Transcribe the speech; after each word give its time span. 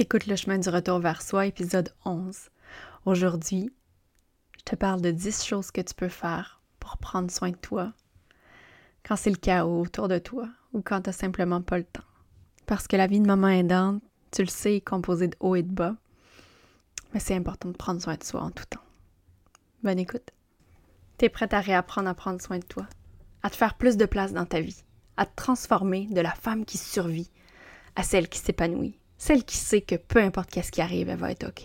T'écoutes 0.00 0.28
le 0.28 0.34
chemin 0.34 0.56
du 0.56 0.70
retour 0.70 0.98
vers 0.98 1.20
soi, 1.20 1.44
épisode 1.44 1.92
11. 2.06 2.48
Aujourd'hui, 3.04 3.70
je 4.56 4.62
te 4.64 4.74
parle 4.74 5.02
de 5.02 5.10
10 5.10 5.44
choses 5.44 5.70
que 5.70 5.82
tu 5.82 5.92
peux 5.92 6.08
faire 6.08 6.62
pour 6.78 6.96
prendre 6.96 7.30
soin 7.30 7.50
de 7.50 7.56
toi 7.56 7.92
quand 9.06 9.16
c'est 9.16 9.28
le 9.28 9.36
chaos 9.36 9.82
autour 9.82 10.08
de 10.08 10.16
toi 10.16 10.48
ou 10.72 10.80
quand 10.80 11.02
t'as 11.02 11.12
simplement 11.12 11.60
pas 11.60 11.76
le 11.76 11.84
temps. 11.84 12.06
Parce 12.64 12.88
que 12.88 12.96
la 12.96 13.08
vie 13.08 13.20
de 13.20 13.26
maman 13.26 13.48
aidante, 13.48 14.02
tu 14.30 14.40
le 14.40 14.48
sais, 14.48 14.76
est 14.76 14.80
composée 14.80 15.28
de 15.28 15.36
haut 15.38 15.54
et 15.54 15.62
de 15.62 15.70
bas. 15.70 15.96
Mais 17.12 17.20
c'est 17.20 17.36
important 17.36 17.68
de 17.68 17.76
prendre 17.76 18.00
soin 18.00 18.16
de 18.16 18.24
soi 18.24 18.40
en 18.40 18.50
tout 18.50 18.64
temps. 18.64 18.80
Bonne 19.82 19.98
écoute. 19.98 20.30
T'es 21.18 21.28
prête 21.28 21.52
à 21.52 21.60
réapprendre 21.60 22.08
à 22.08 22.14
prendre 22.14 22.40
soin 22.40 22.58
de 22.58 22.64
toi, 22.64 22.86
à 23.42 23.50
te 23.50 23.56
faire 23.56 23.74
plus 23.74 23.98
de 23.98 24.06
place 24.06 24.32
dans 24.32 24.46
ta 24.46 24.62
vie, 24.62 24.82
à 25.18 25.26
te 25.26 25.36
transformer 25.36 26.06
de 26.06 26.22
la 26.22 26.32
femme 26.32 26.64
qui 26.64 26.78
survit 26.78 27.30
à 27.96 28.02
celle 28.02 28.30
qui 28.30 28.38
s'épanouit, 28.38 28.99
celle 29.20 29.44
qui 29.44 29.58
sait 29.58 29.82
que 29.82 29.96
peu 29.96 30.18
importe 30.18 30.50
qu'est-ce 30.50 30.72
qui 30.72 30.80
arrive, 30.80 31.10
elle 31.10 31.18
va 31.18 31.30
être 31.30 31.46
OK. 31.46 31.62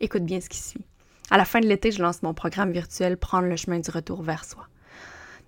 Écoute 0.00 0.24
bien 0.24 0.40
ce 0.40 0.48
qui 0.48 0.58
suit. 0.58 0.86
À 1.30 1.36
la 1.36 1.44
fin 1.44 1.60
de 1.60 1.66
l'été, 1.66 1.92
je 1.92 2.00
lance 2.00 2.22
mon 2.22 2.32
programme 2.32 2.72
virtuel 2.72 3.18
Prendre 3.18 3.46
le 3.46 3.56
chemin 3.56 3.78
du 3.78 3.90
retour 3.90 4.22
vers 4.22 4.46
soi. 4.46 4.66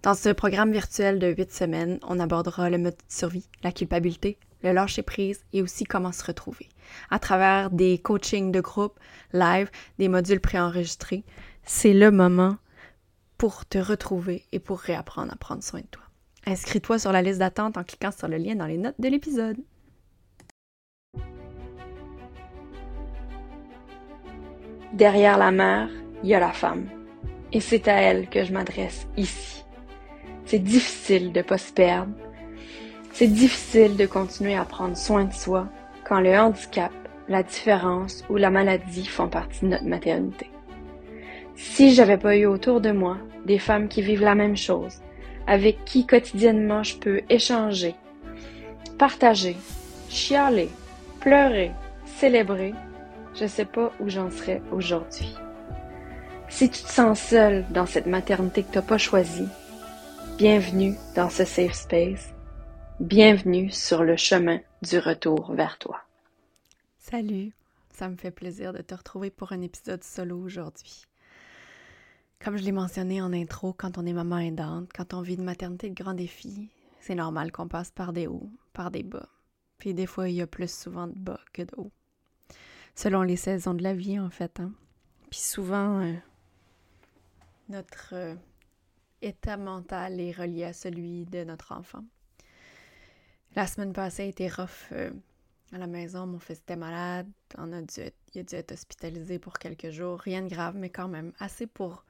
Dans 0.02 0.12
ce 0.12 0.28
programme 0.28 0.70
virtuel 0.70 1.18
de 1.18 1.28
huit 1.28 1.50
semaines, 1.50 1.98
on 2.06 2.20
abordera 2.20 2.68
le 2.68 2.76
mode 2.76 2.92
de 2.92 3.02
survie, 3.08 3.48
la 3.62 3.72
culpabilité, 3.72 4.36
le 4.62 4.72
lâcher 4.72 5.02
prise 5.02 5.42
et 5.54 5.62
aussi 5.62 5.84
comment 5.84 6.12
se 6.12 6.22
retrouver. 6.24 6.68
À 7.10 7.18
travers 7.18 7.70
des 7.70 7.96
coachings 7.96 8.52
de 8.52 8.60
groupe, 8.60 9.00
live, 9.32 9.70
des 9.98 10.08
modules 10.08 10.40
préenregistrés, 10.40 11.24
c'est 11.64 11.94
le 11.94 12.10
moment 12.10 12.58
pour 13.38 13.64
te 13.64 13.78
retrouver 13.78 14.44
et 14.52 14.58
pour 14.58 14.78
réapprendre 14.78 15.32
à 15.32 15.36
prendre 15.36 15.62
soin 15.62 15.80
de 15.80 15.86
toi. 15.86 16.04
Inscris-toi 16.44 16.98
sur 16.98 17.12
la 17.12 17.22
liste 17.22 17.38
d'attente 17.38 17.78
en 17.78 17.82
cliquant 17.82 18.12
sur 18.12 18.28
le 18.28 18.36
lien 18.36 18.56
dans 18.56 18.66
les 18.66 18.76
notes 18.76 19.00
de 19.00 19.08
l'épisode. 19.08 19.56
Derrière 24.94 25.38
la 25.38 25.50
mère, 25.50 25.88
il 26.22 26.28
y 26.28 26.34
a 26.36 26.38
la 26.38 26.52
femme. 26.52 26.86
Et 27.52 27.58
c'est 27.58 27.88
à 27.88 28.00
elle 28.00 28.28
que 28.28 28.44
je 28.44 28.52
m'adresse 28.52 29.08
ici. 29.16 29.64
C'est 30.44 30.60
difficile 30.60 31.32
de 31.32 31.42
pas 31.42 31.58
se 31.58 31.72
perdre. 31.72 32.12
C'est 33.10 33.26
difficile 33.26 33.96
de 33.96 34.06
continuer 34.06 34.54
à 34.54 34.64
prendre 34.64 34.96
soin 34.96 35.24
de 35.24 35.32
soi 35.32 35.66
quand 36.04 36.20
le 36.20 36.38
handicap, 36.38 36.92
la 37.26 37.42
différence 37.42 38.24
ou 38.30 38.36
la 38.36 38.50
maladie 38.50 39.06
font 39.06 39.26
partie 39.26 39.64
de 39.64 39.70
notre 39.70 39.84
maternité. 39.84 40.48
Si 41.56 41.92
j'avais 41.92 42.18
pas 42.18 42.36
eu 42.36 42.46
autour 42.46 42.80
de 42.80 42.92
moi 42.92 43.16
des 43.46 43.58
femmes 43.58 43.88
qui 43.88 44.00
vivent 44.00 44.22
la 44.22 44.36
même 44.36 44.56
chose, 44.56 45.00
avec 45.48 45.84
qui 45.84 46.06
quotidiennement 46.06 46.84
je 46.84 46.98
peux 46.98 47.20
échanger, 47.28 47.96
partager, 48.96 49.56
chialer, 50.08 50.68
pleurer, 51.18 51.72
célébrer, 52.06 52.74
je 53.34 53.46
sais 53.46 53.64
pas 53.64 53.92
où 54.00 54.08
j'en 54.08 54.30
serais 54.30 54.62
aujourd'hui. 54.70 55.34
Si 56.48 56.70
tu 56.70 56.82
te 56.82 56.88
sens 56.88 57.18
seule 57.20 57.64
dans 57.70 57.86
cette 57.86 58.06
maternité 58.06 58.62
que 58.62 58.72
t'as 58.72 58.82
pas 58.82 58.98
choisie, 58.98 59.48
bienvenue 60.38 60.94
dans 61.16 61.30
ce 61.30 61.44
safe 61.44 61.74
space. 61.74 62.32
Bienvenue 63.00 63.70
sur 63.70 64.04
le 64.04 64.16
chemin 64.16 64.60
du 64.82 64.98
retour 64.98 65.52
vers 65.52 65.78
toi. 65.78 66.00
Salut, 66.98 67.52
ça 67.90 68.08
me 68.08 68.16
fait 68.16 68.30
plaisir 68.30 68.72
de 68.72 68.82
te 68.82 68.94
retrouver 68.94 69.30
pour 69.30 69.52
un 69.52 69.62
épisode 69.62 70.04
solo 70.04 70.38
aujourd'hui. 70.38 71.02
Comme 72.38 72.56
je 72.56 72.62
l'ai 72.62 72.72
mentionné 72.72 73.20
en 73.20 73.32
intro, 73.32 73.72
quand 73.72 73.98
on 73.98 74.06
est 74.06 74.12
maman 74.12 74.38
aidante, 74.38 74.90
quand 74.94 75.12
on 75.12 75.22
vit 75.22 75.34
une 75.34 75.44
maternité 75.44 75.90
de 75.90 75.94
grands 76.00 76.14
défis, 76.14 76.68
c'est 77.00 77.14
normal 77.14 77.50
qu'on 77.50 77.68
passe 77.68 77.90
par 77.90 78.12
des 78.12 78.28
hauts, 78.28 78.50
par 78.72 78.90
des 78.92 79.02
bas. 79.02 79.28
Puis 79.78 79.92
des 79.92 80.06
fois, 80.06 80.28
il 80.28 80.36
y 80.36 80.42
a 80.42 80.46
plus 80.46 80.70
souvent 80.70 81.08
de 81.08 81.18
bas 81.18 81.40
que 81.52 81.62
de 81.62 81.72
hauts 81.76 81.90
selon 82.94 83.22
les 83.22 83.36
saisons 83.36 83.74
de 83.74 83.82
la 83.82 83.94
vie, 83.94 84.18
en 84.18 84.30
fait. 84.30 84.60
Hein. 84.60 84.72
Puis 85.30 85.40
souvent, 85.40 86.00
euh, 86.00 86.14
notre 87.68 88.14
euh, 88.14 88.34
état 89.20 89.56
mental 89.56 90.20
est 90.20 90.32
relié 90.32 90.64
à 90.64 90.72
celui 90.72 91.26
de 91.26 91.44
notre 91.44 91.72
enfant. 91.72 92.04
La 93.56 93.66
semaine 93.66 93.92
passée 93.92 94.22
a 94.22 94.26
été 94.26 94.48
rough 94.48 94.92
euh, 94.92 95.10
à 95.72 95.78
la 95.78 95.86
maison. 95.86 96.26
Mon 96.26 96.38
fils 96.38 96.58
était 96.58 96.76
malade. 96.76 97.28
On 97.58 97.72
a 97.72 97.82
dû 97.82 98.00
il 98.34 98.40
a 98.40 98.42
dû 98.42 98.54
être 98.54 98.72
hospitalisé 98.72 99.38
pour 99.38 99.58
quelques 99.58 99.90
jours. 99.90 100.20
Rien 100.20 100.42
de 100.42 100.48
grave, 100.48 100.76
mais 100.76 100.90
quand 100.90 101.08
même 101.08 101.32
assez 101.38 101.66
pour, 101.66 102.04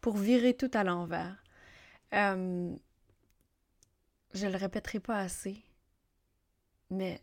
pour 0.00 0.16
virer 0.16 0.54
tout 0.54 0.70
à 0.74 0.82
l'envers. 0.84 1.36
je 2.12 2.76
le 4.34 4.56
répéterai 4.56 5.00
pas 5.00 5.18
assez, 5.18 5.56
mais 6.90 7.20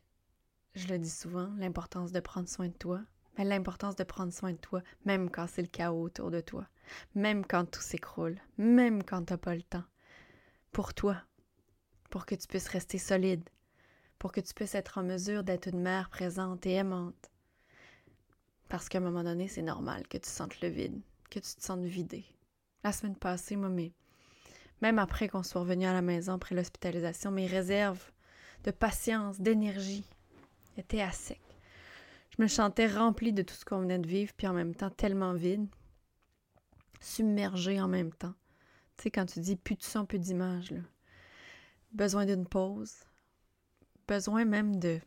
je 0.75 0.87
le 0.87 0.99
dis 0.99 1.09
souvent, 1.09 1.49
l'importance 1.57 2.11
de 2.11 2.19
prendre 2.19 2.49
soin 2.49 2.67
de 2.67 2.73
toi, 2.73 3.01
mais 3.37 3.45
l'importance 3.45 3.95
de 3.95 4.03
prendre 4.03 4.33
soin 4.33 4.51
de 4.51 4.57
toi, 4.57 4.81
même 5.05 5.29
quand 5.29 5.47
c'est 5.47 5.61
le 5.61 5.67
chaos 5.67 6.03
autour 6.03 6.31
de 6.31 6.41
toi, 6.41 6.67
même 7.15 7.45
quand 7.45 7.65
tout 7.69 7.81
s'écroule, 7.81 8.39
même 8.57 9.03
quand 9.03 9.25
tu 9.25 9.33
n'as 9.33 9.37
pas 9.37 9.55
le 9.55 9.63
temps. 9.63 9.83
Pour 10.71 10.93
toi, 10.93 11.21
pour 12.09 12.25
que 12.25 12.35
tu 12.35 12.47
puisses 12.47 12.67
rester 12.67 12.97
solide, 12.97 13.49
pour 14.19 14.31
que 14.31 14.41
tu 14.41 14.53
puisses 14.53 14.75
être 14.75 14.97
en 14.97 15.03
mesure 15.03 15.43
d'être 15.43 15.67
une 15.67 15.81
mère 15.81 16.09
présente 16.09 16.65
et 16.65 16.73
aimante. 16.73 17.31
Parce 18.69 18.89
qu'à 18.89 18.97
un 18.97 19.01
moment 19.01 19.23
donné, 19.23 19.47
c'est 19.47 19.61
normal 19.61 20.07
que 20.07 20.17
tu 20.17 20.29
sentes 20.29 20.59
le 20.61 20.69
vide, 20.69 20.99
que 21.29 21.39
tu 21.39 21.55
te 21.55 21.63
sentes 21.63 21.83
vidé. 21.83 22.25
La 22.83 22.91
semaine 22.91 23.15
passée, 23.15 23.55
moi, 23.55 23.69
même 24.81 24.99
après 24.99 25.29
qu'on 25.29 25.43
soit 25.43 25.61
revenu 25.61 25.85
à 25.85 25.93
la 25.93 26.01
maison 26.01 26.33
après 26.33 26.55
l'hospitalisation, 26.55 27.31
mes 27.31 27.47
réserves 27.47 28.11
de 28.63 28.71
patience, 28.71 29.39
d'énergie, 29.39 30.05
était 30.77 31.01
à 31.01 31.11
sec. 31.11 31.41
Je 32.37 32.41
me 32.41 32.47
sentais 32.47 32.87
remplie 32.87 33.33
de 33.33 33.41
tout 33.41 33.53
ce 33.53 33.65
qu'on 33.65 33.79
venait 33.79 33.99
de 33.99 34.07
vivre, 34.07 34.33
puis 34.35 34.47
en 34.47 34.53
même 34.53 34.75
temps 34.75 34.89
tellement 34.89 35.33
vide, 35.33 35.67
submergée 36.99 37.79
en 37.79 37.87
même 37.87 38.11
temps. 38.11 38.33
Tu 38.97 39.03
sais, 39.03 39.11
quand 39.11 39.25
tu 39.25 39.39
dis 39.39 39.55
plus 39.55 39.75
de 39.75 39.83
son, 39.83 40.05
plus 40.05 40.19
d'image. 40.19 40.73
Besoin 41.91 42.25
d'une 42.25 42.45
pause, 42.45 42.93
besoin 44.07 44.43
même 44.43 44.79
de 44.79 44.99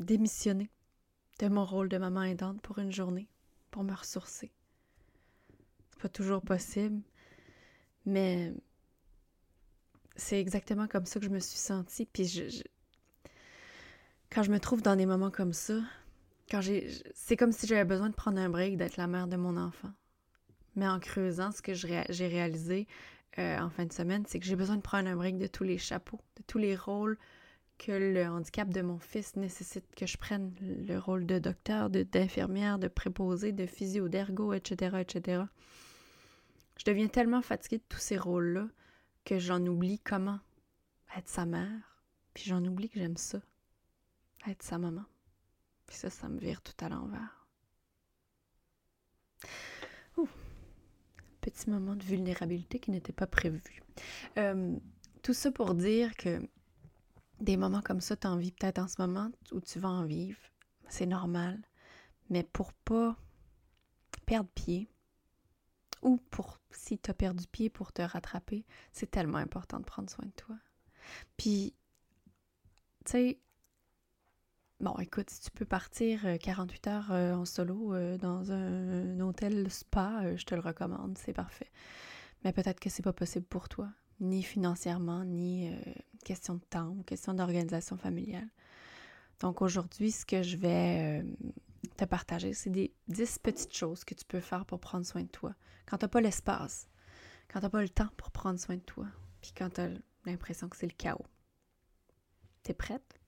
démissionner 0.00 0.70
de 1.38 1.48
mon 1.48 1.64
rôle 1.64 1.88
de 1.88 1.98
maman 1.98 2.22
aidante 2.22 2.60
pour 2.60 2.78
une 2.78 2.92
journée, 2.92 3.28
pour 3.70 3.84
me 3.84 3.94
ressourcer. 3.94 4.52
C'est 5.90 6.00
pas 6.00 6.08
toujours 6.08 6.42
possible, 6.42 7.02
mais 8.04 8.52
c'est 10.16 10.40
exactement 10.40 10.86
comme 10.86 11.06
ça 11.06 11.18
que 11.20 11.26
je 11.26 11.30
me 11.30 11.40
suis 11.40 11.58
sentie. 11.58 12.06
Puis 12.06 12.26
je, 12.26 12.62
quand 14.34 14.42
je 14.42 14.50
me 14.50 14.58
trouve 14.58 14.82
dans 14.82 14.96
des 14.96 15.06
moments 15.06 15.30
comme 15.30 15.52
ça, 15.52 15.74
quand 16.50 16.60
j'ai, 16.60 16.90
c'est 17.14 17.36
comme 17.36 17.52
si 17.52 17.68
j'avais 17.68 17.84
besoin 17.84 18.10
de 18.10 18.14
prendre 18.14 18.40
un 18.40 18.48
break, 18.48 18.76
d'être 18.76 18.96
la 18.96 19.06
mère 19.06 19.28
de 19.28 19.36
mon 19.36 19.56
enfant. 19.56 19.92
Mais 20.74 20.88
en 20.88 20.98
creusant, 20.98 21.52
ce 21.52 21.62
que 21.62 21.72
j'ai 21.72 22.26
réalisé 22.26 22.88
euh, 23.38 23.58
en 23.58 23.70
fin 23.70 23.84
de 23.84 23.92
semaine, 23.92 24.24
c'est 24.26 24.40
que 24.40 24.44
j'ai 24.44 24.56
besoin 24.56 24.76
de 24.76 24.82
prendre 24.82 25.08
un 25.08 25.14
break 25.14 25.38
de 25.38 25.46
tous 25.46 25.62
les 25.62 25.78
chapeaux, 25.78 26.20
de 26.36 26.42
tous 26.48 26.58
les 26.58 26.74
rôles 26.74 27.16
que 27.78 27.92
le 27.92 28.26
handicap 28.26 28.68
de 28.68 28.82
mon 28.82 28.98
fils 28.98 29.36
nécessite 29.36 29.86
que 29.94 30.06
je 30.06 30.16
prenne. 30.16 30.52
Le 30.60 30.98
rôle 30.98 31.26
de 31.26 31.38
docteur, 31.38 31.88
d'infirmière, 31.88 32.80
de, 32.80 32.88
préposé, 32.88 33.52
de 33.52 33.66
physio, 33.66 34.08
d'ergo, 34.08 34.52
etc., 34.52 34.96
etc. 35.00 35.42
Je 36.76 36.84
deviens 36.84 37.06
tellement 37.06 37.42
fatiguée 37.42 37.78
de 37.78 37.84
tous 37.88 37.98
ces 37.98 38.16
rôles-là 38.16 38.66
que 39.24 39.38
j'en 39.38 39.64
oublie 39.64 40.00
comment 40.00 40.40
être 41.16 41.28
sa 41.28 41.46
mère, 41.46 42.00
puis 42.34 42.44
j'en 42.46 42.64
oublie 42.64 42.88
que 42.88 42.98
j'aime 42.98 43.16
ça 43.16 43.38
être 44.48 44.62
sa 44.62 44.78
maman. 44.78 45.04
Puis 45.86 45.96
ça, 45.96 46.10
ça 46.10 46.28
me 46.28 46.38
vire 46.38 46.62
tout 46.62 46.84
à 46.84 46.88
l'envers. 46.88 47.46
Petit 51.40 51.68
moment 51.68 51.94
de 51.94 52.02
vulnérabilité 52.02 52.78
qui 52.78 52.90
n'était 52.90 53.12
pas 53.12 53.26
prévu. 53.26 53.82
Euh, 54.38 54.74
tout 55.22 55.34
ça 55.34 55.52
pour 55.52 55.74
dire 55.74 56.16
que 56.16 56.40
des 57.40 57.58
moments 57.58 57.82
comme 57.82 58.00
ça, 58.00 58.16
tu 58.16 58.26
en 58.26 58.38
vis 58.38 58.52
peut-être 58.52 58.78
en 58.78 58.88
ce 58.88 58.94
moment 58.98 59.30
où 59.52 59.60
tu 59.60 59.78
vas 59.78 59.90
en 59.90 60.04
vivre. 60.06 60.38
C'est 60.88 61.04
normal. 61.04 61.60
Mais 62.30 62.44
pour 62.44 62.72
pas 62.72 63.14
perdre 64.24 64.48
pied, 64.54 64.88
ou 66.00 66.18
pour 66.30 66.60
si 66.70 66.98
tu 66.98 67.10
as 67.10 67.14
perdu 67.14 67.46
pied 67.46 67.70
pour 67.70 67.92
te 67.92 68.02
rattraper, 68.02 68.64
c'est 68.92 69.10
tellement 69.10 69.38
important 69.38 69.80
de 69.80 69.84
prendre 69.84 70.10
soin 70.10 70.26
de 70.26 70.32
toi. 70.32 70.56
Puis, 71.36 71.74
tu 73.04 73.12
sais, 73.12 73.38
Bon, 74.80 74.96
écoute, 74.98 75.30
si 75.30 75.40
tu 75.40 75.50
peux 75.52 75.64
partir 75.64 76.20
48 76.40 76.86
euh, 76.86 76.90
heures 76.90 77.12
euh, 77.12 77.34
en 77.34 77.44
solo 77.44 77.94
euh, 77.94 78.18
dans 78.18 78.50
un, 78.50 79.20
hôtel 79.20 79.70
spa, 79.70 80.36
je 80.36 80.44
te 80.44 80.54
le 80.54 80.60
recommande, 80.60 81.16
c'est 81.16 81.32
parfait. 81.32 81.70
Mais 82.42 82.52
peut-être 82.52 82.80
que 82.80 82.90
c'est 82.90 83.02
pas 83.02 83.12
possible 83.12 83.46
pour 83.46 83.68
toi, 83.68 83.88
ni 84.20 84.42
financièrement, 84.42 85.24
ni 85.24 85.70
question 86.24 86.54
de 86.54 86.64
temps 86.68 86.96
question 87.06 87.34
d'organisation 87.34 87.96
familiale. 87.96 88.48
Donc 89.40 89.62
aujourd'hui, 89.62 90.10
ce 90.10 90.26
que 90.26 90.42
je 90.42 90.56
vais 90.56 91.24
te 91.96 92.04
partager, 92.04 92.52
c'est 92.52 92.70
des 92.70 92.92
10 93.08 93.38
petites 93.38 93.74
choses 93.74 94.04
que 94.04 94.14
tu 94.14 94.24
peux 94.26 94.40
faire 94.40 94.66
pour 94.66 94.80
prendre 94.80 95.06
soin 95.06 95.22
de 95.22 95.28
toi. 95.28 95.54
Quand 95.86 95.98
tu 95.98 96.04
n'as 96.04 96.08
pas 96.08 96.20
l'espace, 96.20 96.88
quand 97.48 97.60
tu 97.60 97.64
n'as 97.64 97.70
pas 97.70 97.82
le 97.82 97.88
temps 97.88 98.10
pour 98.18 98.30
prendre 98.30 98.58
soin 98.58 98.76
de 98.76 98.82
toi, 98.82 99.06
puis 99.40 99.52
quand 99.56 99.70
tu 99.70 99.80
as 99.80 99.90
l'impression 100.26 100.68
que 100.68 100.76
c'est 100.76 100.86
le 100.86 100.96
chaos. 100.96 101.24
T'es 102.62 102.74
prête? 102.74 103.23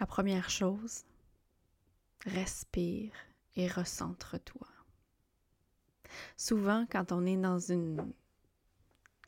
La 0.00 0.06
première 0.06 0.48
chose, 0.48 1.04
respire 2.24 3.12
et 3.54 3.68
recentre-toi. 3.68 4.66
Souvent, 6.38 6.86
quand 6.90 7.12
on 7.12 7.26
est 7.26 7.36
dans 7.36 7.58
une... 7.58 8.12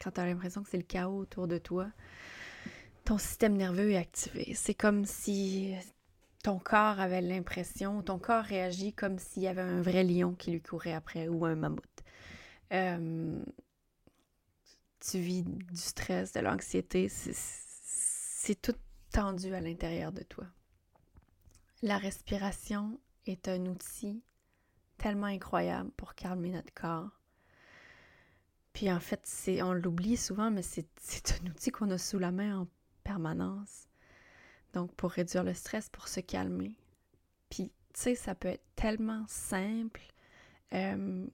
quand 0.01 0.13
tu 0.13 0.21
as 0.21 0.27
l'impression 0.27 0.63
que 0.63 0.71
c'est 0.71 0.79
le 0.79 0.83
chaos 0.83 1.19
autour 1.19 1.47
de 1.47 1.59
toi, 1.59 1.91
ton 3.05 3.19
système 3.19 3.55
nerveux 3.55 3.91
est 3.91 3.99
activé. 3.99 4.55
C'est 4.55 4.75
comme 4.75 5.05
si 5.05 5.75
ton 6.43 6.59
corps 6.59 7.01
avait 7.01 7.21
l'impression, 7.21 8.03
ton 8.03 8.19
corps 8.19 8.45
réagit 8.45 8.95
comme 8.95 9.19
s'il 9.19 9.43
y 9.43 9.49
avait 9.49 9.61
un 9.61 9.83
vrai 9.83 10.05
lion 10.05 10.35
qui 10.35 10.53
lui 10.53 10.63
courait 10.63 10.95
après 10.95 11.29
ou 11.29 11.45
un 11.45 11.55
mammouth. 11.55 12.03
Euh, 12.73 13.45
tu 15.01 15.19
vis 15.19 15.43
du 15.43 15.77
stress, 15.77 16.33
de 16.33 16.41
l'anxiété, 16.41 17.09
c'est 17.11 18.61
tout 18.63 18.75
tendu 19.13 19.55
à 19.55 19.61
l'intérieur 19.61 20.13
de 20.13 20.23
toi. 20.23 20.47
La 21.83 21.99
respiration 21.99 23.01
est 23.27 23.49
un 23.49 23.67
outil 23.67 24.23
tellement 24.99 25.27
incroyable 25.27 25.91
pour 25.97 26.15
calmer 26.15 26.51
notre 26.51 26.73
corps. 26.73 27.11
Puis 28.73 28.91
en 28.91 29.01
fait, 29.01 29.21
c'est 29.25 29.63
on 29.63 29.73
l'oublie 29.73 30.17
souvent, 30.17 30.51
mais 30.53 30.63
c'est 30.63 30.87
un 31.43 31.47
outil 31.51 31.73
qu'on 31.73 31.91
a 31.91 31.99
sous 31.99 32.21
la 32.21 32.31
main 32.31 32.61
en 32.61 32.69
permanence. 33.03 33.89
Donc, 34.73 34.95
pour 34.95 35.11
réduire 35.11 35.45
le 35.45 35.55
stress, 35.55 35.89
pour 35.91 36.09
se 36.09 36.21
calmer. 36.21 36.77
Puis, 37.51 37.73
tu 37.93 38.01
sais, 38.01 38.15
ça 38.15 38.35
peut 38.35 38.49
être 38.49 38.65
tellement 38.75 39.25
simple. 39.27 40.03
Euh, 40.73 41.27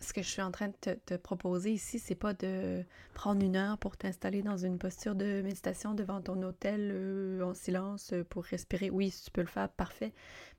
ce 0.00 0.12
que 0.12 0.22
je 0.22 0.28
suis 0.28 0.42
en 0.42 0.50
train 0.50 0.68
de 0.68 0.94
te, 0.94 1.14
proposer 1.14 1.72
ici, 1.72 1.98
c'est 1.98 2.14
pas 2.14 2.34
de 2.34 2.84
prendre 3.14 3.44
une 3.44 3.56
heure 3.56 3.78
pour 3.78 3.96
t'installer 3.96 4.42
dans 4.42 4.56
une 4.56 4.78
posture 4.78 5.14
de 5.14 5.42
méditation 5.42 5.94
devant 5.94 6.20
ton 6.20 6.42
hôtel 6.42 6.90
euh, 6.92 7.42
en 7.42 7.54
silence 7.54 8.12
euh, 8.12 8.24
pour 8.24 8.44
respirer. 8.44 8.90
Oui, 8.90 9.10
si 9.10 9.24
tu 9.24 9.30
peux 9.30 9.40
le 9.40 9.46
faire, 9.46 9.68
parfait. 9.68 10.12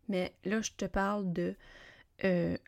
Mais 0.10 0.34
là, 0.46 0.62
je 0.62 0.72
te 0.72 0.86
parle 0.86 1.31
de 1.31 1.56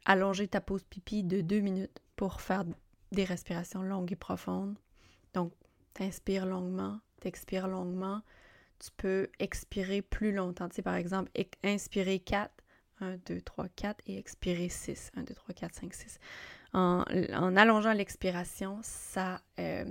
allonger 0.05 0.49
ta 0.49 0.59
pause 0.59 0.83
pipi 0.83 1.23
de 1.23 1.39
deux 1.39 1.61
minutes 1.61 2.01
pour 2.17 2.41
faire 2.41 2.65
des 3.13 3.23
respirations 3.23 3.83
longues 3.83 4.11
et 4.11 4.17
profondes. 4.17 4.75
Donc, 5.33 5.53
t'inspires 5.93 6.45
longuement, 6.45 6.99
t'expires 7.21 7.69
longuement, 7.69 8.21
tu 8.79 8.91
peux 8.97 9.29
expirer 9.39 10.01
plus 10.01 10.33
longtemps. 10.33 10.69
Tu 10.69 10.81
par 10.81 10.95
exemple, 10.95 11.31
inspirer 11.63 12.19
4, 12.19 12.51
1, 13.01 13.17
2, 13.25 13.41
3, 13.41 13.67
4 13.75 14.01
et 14.07 14.17
expirer 14.17 14.69
6, 14.69 15.11
1, 15.15 15.23
2, 15.23 15.33
3, 15.33 15.53
4, 15.53 15.75
5, 15.75 15.93
6. 15.93 16.19
En, 16.73 17.05
allongeant 17.55 17.93
l'expiration, 17.93 18.79
ça 18.81 19.39
euh, 19.59 19.85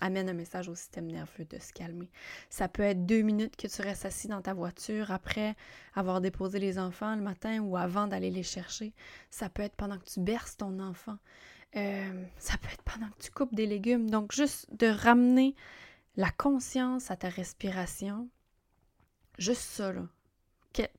amène 0.00 0.28
un 0.28 0.32
message 0.32 0.68
au 0.68 0.74
système 0.74 1.06
nerveux 1.06 1.44
de 1.44 1.58
se 1.60 1.72
calmer. 1.72 2.10
Ça 2.50 2.66
peut 2.66 2.82
être 2.82 3.06
deux 3.06 3.22
minutes 3.22 3.54
que 3.54 3.68
tu 3.68 3.80
restes 3.80 4.06
assis 4.06 4.26
dans 4.26 4.42
ta 4.42 4.52
voiture 4.52 5.12
après 5.12 5.54
avoir 5.94 6.20
déposé 6.20 6.58
les 6.58 6.80
enfants 6.80 7.14
le 7.14 7.22
matin 7.22 7.60
ou 7.60 7.76
avant 7.76 8.08
d'aller 8.08 8.30
les 8.32 8.42
chercher. 8.42 8.92
Ça 9.30 9.48
peut 9.48 9.62
être 9.62 9.76
pendant 9.76 9.98
que 9.98 10.04
tu 10.04 10.18
berces 10.18 10.56
ton 10.56 10.80
enfant. 10.80 11.16
Euh, 11.76 12.24
ça 12.38 12.58
peut 12.58 12.70
être 12.72 12.82
pendant 12.82 13.08
que 13.10 13.22
tu 13.22 13.30
coupes 13.30 13.54
des 13.54 13.66
légumes. 13.66 14.10
Donc, 14.10 14.32
juste 14.32 14.66
de 14.74 14.88
ramener 14.88 15.54
la 16.16 16.30
conscience 16.30 17.10
à 17.12 17.16
ta 17.16 17.28
respiration, 17.28 18.28
juste 19.38 19.62
ça, 19.62 19.92
là, 19.92 20.08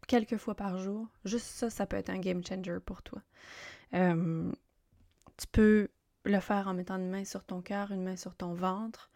quelques 0.07 0.37
fois 0.37 0.55
par 0.55 0.77
jour, 0.77 1.07
juste 1.25 1.47
ça, 1.47 1.69
ça 1.69 1.85
peut 1.85 1.97
être 1.97 2.09
un 2.09 2.19
game 2.19 2.43
changer 2.45 2.79
pour 2.85 3.01
toi. 3.01 3.21
Euh, 3.93 4.51
tu 5.37 5.47
peux 5.47 5.87
le 6.25 6.39
faire 6.39 6.67
en 6.67 6.73
mettant 6.73 6.97
une 6.97 7.09
main 7.09 7.25
sur 7.25 7.43
ton 7.43 7.61
cœur, 7.61 7.91
une 7.91 8.03
main 8.03 8.15
sur 8.15 8.35
ton 8.35 8.53
ventre. 8.53 9.09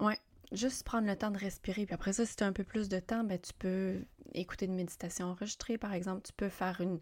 Ouais, 0.00 0.18
juste 0.52 0.84
prendre 0.84 1.06
le 1.06 1.16
temps 1.16 1.30
de 1.30 1.38
respirer. 1.38 1.86
Puis 1.86 1.94
après 1.94 2.12
ça, 2.12 2.26
si 2.26 2.36
tu 2.36 2.44
as 2.44 2.46
un 2.46 2.52
peu 2.52 2.64
plus 2.64 2.88
de 2.88 3.00
temps, 3.00 3.24
ben, 3.24 3.38
tu 3.38 3.52
peux 3.54 4.00
écouter 4.34 4.66
une 4.66 4.74
méditation 4.74 5.26
enregistrée, 5.26 5.78
par 5.78 5.92
exemple. 5.92 6.22
Tu 6.22 6.32
peux 6.32 6.48
faire 6.48 6.80
une, 6.80 7.00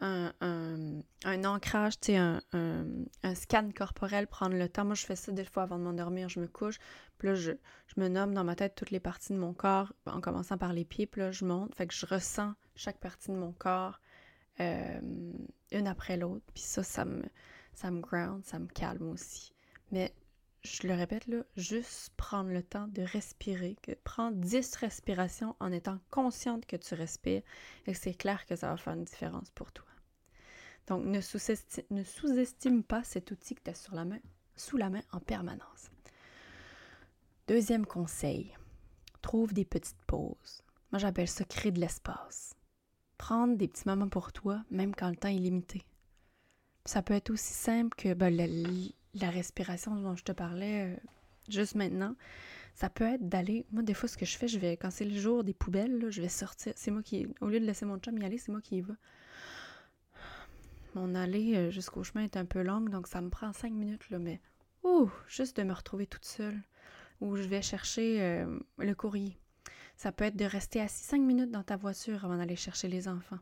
un, 0.00 1.44
ancrage, 1.44 1.94
un, 2.08 3.34
scan 3.34 3.70
corporel, 3.76 4.26
prendre 4.26 4.56
le 4.56 4.68
temps. 4.68 4.84
Moi, 4.84 4.94
je 4.94 5.04
fais 5.04 5.16
ça 5.16 5.32
des 5.32 5.44
fois 5.44 5.64
avant 5.64 5.78
de 5.78 5.84
m'endormir, 5.84 6.28
je 6.28 6.40
me 6.40 6.46
couche, 6.46 6.78
puis 7.18 7.28
là, 7.28 7.34
je, 7.34 7.52
me 7.96 8.08
nomme 8.08 8.34
dans 8.34 8.44
ma 8.44 8.56
tête 8.56 8.74
toutes 8.74 8.90
les 8.90 9.00
parties 9.00 9.32
de 9.32 9.38
mon 9.38 9.52
corps, 9.52 9.92
en 10.06 10.20
commençant 10.20 10.58
par 10.58 10.72
les 10.72 10.84
pieds, 10.84 11.06
puis 11.06 11.20
là, 11.20 11.32
je 11.32 11.44
monte. 11.44 11.74
Fait 11.74 11.86
que 11.86 11.94
je 11.94 12.06
ressens 12.06 12.54
chaque 12.76 12.98
partie 12.98 13.30
de 13.30 13.36
mon 13.36 13.52
corps 13.52 14.00
euh, 14.60 15.00
une 15.70 15.86
après 15.86 16.16
l'autre. 16.16 16.44
Puis 16.54 16.62
ça, 16.62 16.82
ça 16.82 17.04
me, 17.04 17.22
ça 17.74 17.90
ground, 17.90 18.44
ça 18.44 18.58
me 18.58 18.66
calme 18.66 19.10
aussi. 19.10 19.52
Mais 19.90 20.14
je 20.62 20.86
le 20.86 20.94
répète 20.94 21.26
là, 21.26 21.42
juste 21.56 22.12
prendre 22.16 22.50
le 22.50 22.62
temps 22.62 22.88
de 22.88 23.02
respirer, 23.02 23.76
que, 23.82 23.92
prendre 23.92 24.36
10 24.36 24.76
respirations 24.76 25.56
en 25.60 25.72
étant 25.72 25.98
consciente 26.10 26.66
que 26.66 26.76
tu 26.76 26.94
respires 26.94 27.42
et 27.86 27.94
c'est 27.94 28.14
clair 28.14 28.44
que 28.46 28.56
ça 28.56 28.68
va 28.68 28.76
faire 28.76 28.94
une 28.94 29.04
différence 29.04 29.50
pour 29.50 29.72
toi. 29.72 29.86
Donc, 30.90 31.04
ne 31.04 31.20
sous-estime 31.20 32.82
pas 32.82 33.04
cet 33.04 33.30
outil 33.30 33.54
que 33.54 33.60
tu 33.62 33.70
as 33.70 33.88
la 33.92 34.04
main, 34.04 34.18
sous 34.56 34.76
la 34.76 34.90
main 34.90 35.02
en 35.12 35.20
permanence. 35.20 35.88
Deuxième 37.46 37.86
conseil, 37.86 38.52
trouve 39.22 39.52
des 39.54 39.64
petites 39.64 40.02
pauses. 40.08 40.64
Moi, 40.90 40.98
j'appelle 40.98 41.28
ça 41.28 41.44
créer 41.44 41.70
de 41.70 41.78
l'espace. 41.78 42.56
Prendre 43.18 43.56
des 43.56 43.68
petits 43.68 43.86
moments 43.86 44.08
pour 44.08 44.32
toi, 44.32 44.64
même 44.72 44.92
quand 44.92 45.08
le 45.08 45.14
temps 45.14 45.28
est 45.28 45.34
limité. 45.34 45.84
Ça 46.86 47.02
peut 47.02 47.14
être 47.14 47.30
aussi 47.30 47.52
simple 47.52 47.96
que 47.96 48.12
ben, 48.12 48.36
la, 49.14 49.30
respiration 49.30 49.94
dont 49.94 50.16
je 50.16 50.24
te 50.24 50.32
parlais 50.32 50.88
euh, 50.88 50.96
juste 51.48 51.76
maintenant. 51.76 52.16
Ça 52.74 52.90
peut 52.90 53.04
être 53.04 53.28
d'aller. 53.28 53.64
Moi, 53.70 53.84
des 53.84 53.94
fois, 53.94 54.08
ce 54.08 54.16
que 54.16 54.26
je 54.26 54.36
fais, 54.36 54.48
je 54.48 54.58
vais, 54.58 54.76
quand 54.76 54.90
c'est 54.90 55.04
le 55.04 55.16
jour 55.16 55.44
des 55.44 55.54
poubelles, 55.54 56.10
je 56.10 56.20
vais 56.20 56.28
sortir. 56.28 56.72
C'est 56.74 56.90
moi 56.90 57.04
qui. 57.04 57.28
Au 57.40 57.46
lieu 57.46 57.60
de 57.60 57.64
laisser 57.64 57.84
mon 57.84 57.98
chum 57.98 58.18
y 58.18 58.24
aller, 58.24 58.38
c'est 58.38 58.50
moi 58.50 58.60
qui 58.60 58.78
y 58.78 58.80
va. 58.80 58.94
Mon 60.94 61.14
allée 61.14 61.56
euh, 61.56 61.70
jusqu'au 61.70 62.02
chemin 62.02 62.24
est 62.24 62.36
un 62.36 62.44
peu 62.44 62.62
longue, 62.62 62.90
donc 62.90 63.06
ça 63.06 63.20
me 63.20 63.30
prend 63.30 63.52
cinq 63.52 63.72
minutes, 63.72 64.10
là, 64.10 64.18
mais 64.18 64.40
ouh, 64.82 65.10
juste 65.28 65.56
de 65.56 65.62
me 65.62 65.72
retrouver 65.72 66.06
toute 66.06 66.24
seule. 66.24 66.60
Ou 67.20 67.36
je 67.36 67.42
vais 67.42 67.62
chercher 67.62 68.22
euh, 68.22 68.58
le 68.78 68.94
courrier. 68.94 69.38
Ça 69.96 70.10
peut 70.10 70.24
être 70.24 70.36
de 70.36 70.46
rester 70.46 70.80
assis 70.80 71.04
cinq 71.04 71.20
minutes 71.20 71.50
dans 71.50 71.62
ta 71.62 71.76
voiture 71.76 72.24
avant 72.24 72.38
d'aller 72.38 72.56
chercher 72.56 72.88
les 72.88 73.08
enfants. 73.08 73.38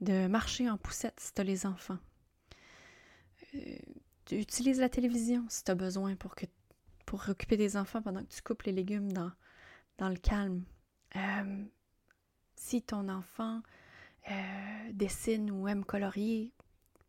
De 0.00 0.28
marcher 0.28 0.70
en 0.70 0.78
poussette 0.78 1.18
si 1.18 1.34
tu 1.34 1.40
as 1.40 1.44
les 1.44 1.66
enfants. 1.66 1.98
Euh, 3.54 3.76
utilise 4.30 4.78
la 4.78 4.88
télévision 4.88 5.44
si 5.48 5.64
tu 5.64 5.70
as 5.72 5.74
besoin 5.74 6.14
pour, 6.14 6.36
que, 6.36 6.46
pour 7.04 7.28
occuper 7.28 7.56
des 7.56 7.76
enfants 7.76 8.00
pendant 8.00 8.22
que 8.22 8.32
tu 8.32 8.40
coupes 8.40 8.62
les 8.62 8.72
légumes 8.72 9.12
dans, 9.12 9.32
dans 9.98 10.08
le 10.08 10.16
calme. 10.16 10.64
si 12.54 12.82
ton 12.82 13.08
enfant 13.08 13.62
dessine 14.92 15.50
ou 15.50 15.66
aime 15.66 15.84
colorier, 15.84 16.52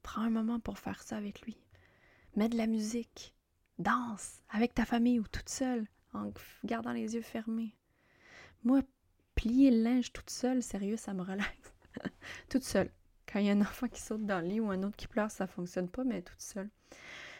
Prends 0.03 0.22
un 0.22 0.29
moment 0.29 0.60
pour 0.60 0.77
faire 0.77 1.01
ça 1.01 1.17
avec 1.17 1.41
lui. 1.41 1.57
Mets 2.36 2.50
de 2.50 2.57
la 2.57 2.67
musique. 2.67 3.33
Danse 3.79 4.43
avec 4.50 4.75
ta 4.75 4.86
famille 4.86 5.19
ou 5.19 5.27
toute 5.27 5.50
seule 5.50 5.88
en 6.13 6.31
gardant 6.63 6.91
les 6.91 7.15
yeux 7.15 7.22
fermés. 7.22 7.75
Moi, 8.63 8.81
plier 9.36 9.72
le 9.72 9.81
linge 9.81 10.13
toute 10.13 10.29
seule, 10.29 10.62
sérieux, 10.62 10.98
ça 10.98 11.13
me 11.13 11.24
relaxe. 11.24 11.74
toute 12.50 12.63
seule. 12.63 12.91
Quand 13.25 13.39
il 13.39 13.48
y 13.48 13.50
a 13.50 13.53
un 13.53 13.62
enfant 13.62 13.88
qui 13.88 14.01
saute 14.01 14.25
dans 14.25 14.41
le 14.41 14.48
lit 14.48 14.60
ou 14.60 14.69
un 14.69 14.83
autre 14.83 14.95
qui 14.95 15.07
pleure, 15.07 15.31
ça 15.31 15.48
fonctionne 15.48 15.89
pas, 15.89 16.03
mais 16.03 16.22
toute 16.22 16.41
seule. 16.41 16.69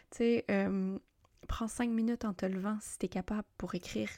Tu 0.10 0.18
sais, 0.18 0.46
euh, 0.50 0.98
prends 1.48 1.68
cinq 1.68 1.90
minutes 1.90 2.26
en 2.26 2.34
te 2.34 2.46
levant 2.46 2.78
si 2.82 2.98
tu 2.98 3.06
es 3.06 3.10
capable 3.10 3.48
pour 3.58 3.76
écrire 3.76 4.10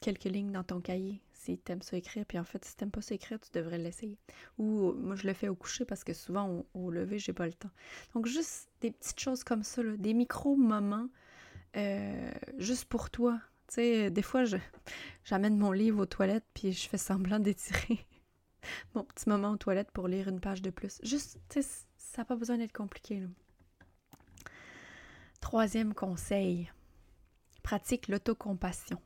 quelques 0.00 0.24
lignes 0.24 0.52
dans 0.52 0.64
ton 0.64 0.80
cahier 0.80 1.20
si 1.38 1.56
t'aimes 1.56 1.82
ça 1.82 1.96
écrire, 1.96 2.26
puis 2.26 2.38
en 2.38 2.44
fait, 2.44 2.64
si 2.64 2.76
t'aimes 2.76 2.90
pas 2.90 3.00
ça 3.00 3.14
écrire, 3.14 3.38
tu 3.38 3.50
devrais 3.52 3.78
l'essayer. 3.78 4.18
Ou 4.58 4.92
moi, 4.92 5.14
je 5.14 5.26
le 5.26 5.32
fais 5.32 5.48
au 5.48 5.54
coucher 5.54 5.84
parce 5.84 6.02
que 6.02 6.12
souvent, 6.12 6.66
au, 6.74 6.90
lever, 6.90 7.18
j'ai 7.18 7.32
pas 7.32 7.46
le 7.46 7.52
temps. 7.52 7.70
Donc, 8.14 8.26
juste 8.26 8.68
des 8.80 8.90
petites 8.90 9.20
choses 9.20 9.44
comme 9.44 9.62
ça, 9.62 9.82
des 9.82 10.14
micro-moments 10.14 11.08
euh, 11.76 12.32
juste 12.58 12.86
pour 12.86 13.10
toi. 13.10 13.40
Tu 13.68 13.74
sais, 13.74 14.10
des 14.10 14.22
fois, 14.22 14.44
j'amène 15.24 15.56
mon 15.56 15.70
livre 15.70 16.02
aux 16.02 16.06
toilettes, 16.06 16.46
puis 16.54 16.72
je 16.72 16.88
fais 16.88 16.98
semblant 16.98 17.38
d'étirer 17.38 18.04
mon 18.94 19.04
petit 19.04 19.28
moment 19.28 19.52
aux 19.52 19.56
toilettes 19.56 19.92
pour 19.92 20.08
lire 20.08 20.28
une 20.28 20.40
page 20.40 20.60
de 20.60 20.70
plus. 20.70 20.98
Juste, 21.04 21.38
tu 21.48 21.62
sais, 21.62 21.68
ça 21.96 22.22
n'a 22.22 22.24
pas 22.24 22.36
besoin 22.36 22.58
d'être 22.58 22.72
compliqué. 22.72 23.22
Troisième 25.40 25.94
conseil, 25.94 26.70
pratique 27.62 28.08
l'autocompassion. 28.08 29.00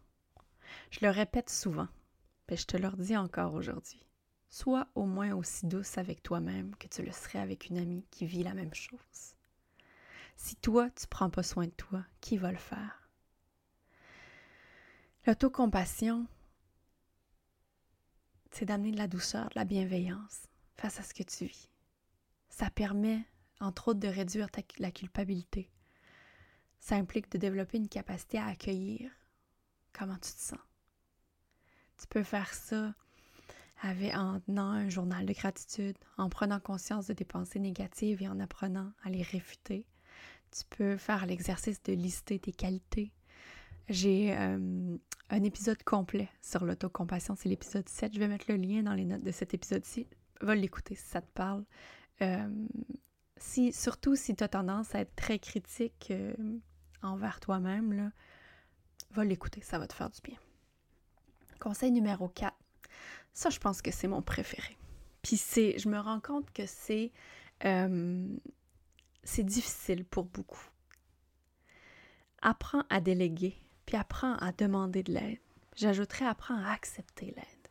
Je 0.90 1.00
le 1.02 1.10
répète 1.10 1.50
souvent, 1.50 1.88
mais 2.52 2.58
je 2.58 2.66
te 2.66 2.76
le 2.76 2.90
dis 2.98 3.16
encore 3.16 3.54
aujourd'hui. 3.54 4.04
Sois 4.50 4.86
au 4.94 5.06
moins 5.06 5.34
aussi 5.34 5.64
douce 5.64 5.96
avec 5.96 6.22
toi-même 6.22 6.76
que 6.76 6.86
tu 6.86 7.02
le 7.02 7.10
serais 7.10 7.38
avec 7.38 7.70
une 7.70 7.78
amie 7.78 8.04
qui 8.10 8.26
vit 8.26 8.42
la 8.42 8.52
même 8.52 8.74
chose. 8.74 9.34
Si 10.36 10.56
toi, 10.56 10.90
tu 10.90 11.06
prends 11.06 11.30
pas 11.30 11.42
soin 11.42 11.64
de 11.64 11.70
toi, 11.70 12.04
qui 12.20 12.36
va 12.36 12.52
le 12.52 12.58
faire? 12.58 13.08
L'autocompassion, 15.24 16.26
c'est 18.50 18.66
d'amener 18.66 18.90
de 18.90 18.98
la 18.98 19.08
douceur, 19.08 19.48
de 19.48 19.54
la 19.54 19.64
bienveillance 19.64 20.42
face 20.76 21.00
à 21.00 21.04
ce 21.04 21.14
que 21.14 21.22
tu 21.22 21.46
vis. 21.46 21.70
Ça 22.50 22.68
permet, 22.68 23.24
entre 23.60 23.88
autres, 23.88 24.00
de 24.00 24.08
réduire 24.08 24.48
la 24.78 24.90
culpabilité. 24.90 25.70
Ça 26.80 26.96
implique 26.96 27.32
de 27.32 27.38
développer 27.38 27.78
une 27.78 27.88
capacité 27.88 28.36
à 28.36 28.48
accueillir 28.48 29.10
comment 29.94 30.18
tu 30.18 30.34
te 30.34 30.40
sens 30.40 30.58
Tu 32.02 32.08
peux 32.08 32.24
faire 32.24 32.52
ça 32.52 32.94
avec, 33.80 34.12
en 34.16 34.40
tenant 34.40 34.70
un 34.70 34.88
journal 34.88 35.24
de 35.24 35.32
gratitude, 35.32 35.96
en 36.18 36.28
prenant 36.28 36.58
conscience 36.58 37.06
de 37.06 37.12
tes 37.12 37.24
pensées 37.24 37.60
négatives 37.60 38.22
et 38.22 38.28
en 38.28 38.40
apprenant 38.40 38.90
à 39.04 39.10
les 39.10 39.22
réfuter. 39.22 39.86
Tu 40.50 40.64
peux 40.70 40.96
faire 40.96 41.26
l'exercice 41.26 41.80
de 41.84 41.92
lister 41.92 42.40
tes 42.40 42.50
qualités. 42.50 43.12
J'ai 43.88 44.36
euh, 44.36 44.96
un 45.30 45.42
épisode 45.44 45.80
complet 45.84 46.28
sur 46.40 46.64
l'autocompassion, 46.64 47.36
c'est 47.36 47.48
l'épisode 47.48 47.88
7. 47.88 48.12
Je 48.14 48.18
vais 48.18 48.28
mettre 48.28 48.46
le 48.48 48.56
lien 48.56 48.82
dans 48.82 48.94
les 48.94 49.04
notes 49.04 49.22
de 49.22 49.30
cet 49.30 49.54
épisode-ci. 49.54 50.08
Va 50.40 50.56
l'écouter 50.56 50.96
si 50.96 51.06
ça 51.06 51.20
te 51.20 51.30
parle. 51.34 51.64
Euh, 52.20 52.48
si, 53.36 53.72
surtout 53.72 54.16
si 54.16 54.34
tu 54.34 54.42
as 54.42 54.48
tendance 54.48 54.92
à 54.96 55.00
être 55.00 55.14
très 55.14 55.38
critique 55.38 56.08
euh, 56.10 56.34
envers 57.00 57.38
toi-même, 57.38 58.10
va 59.12 59.24
l'écouter, 59.24 59.60
ça 59.60 59.78
va 59.78 59.86
te 59.86 59.94
faire 59.94 60.10
du 60.10 60.20
bien. 60.20 60.38
Conseil 61.62 61.92
numéro 61.92 62.26
4. 62.26 62.52
Ça, 63.32 63.48
je 63.48 63.60
pense 63.60 63.82
que 63.82 63.92
c'est 63.92 64.08
mon 64.08 64.20
préféré. 64.20 64.76
Puis 65.22 65.36
c'est, 65.36 65.78
je 65.78 65.88
me 65.88 65.96
rends 66.00 66.18
compte 66.18 66.50
que 66.52 66.66
c'est, 66.66 67.12
euh, 67.64 68.36
c'est 69.22 69.44
difficile 69.44 70.04
pour 70.04 70.24
beaucoup. 70.24 70.68
Apprends 72.40 72.82
à 72.90 73.00
déléguer, 73.00 73.54
puis 73.86 73.96
apprends 73.96 74.34
à 74.38 74.50
demander 74.50 75.04
de 75.04 75.12
l'aide. 75.12 75.38
J'ajouterais 75.76 76.26
apprends 76.26 76.56
à 76.56 76.72
accepter 76.72 77.26
l'aide. 77.26 77.68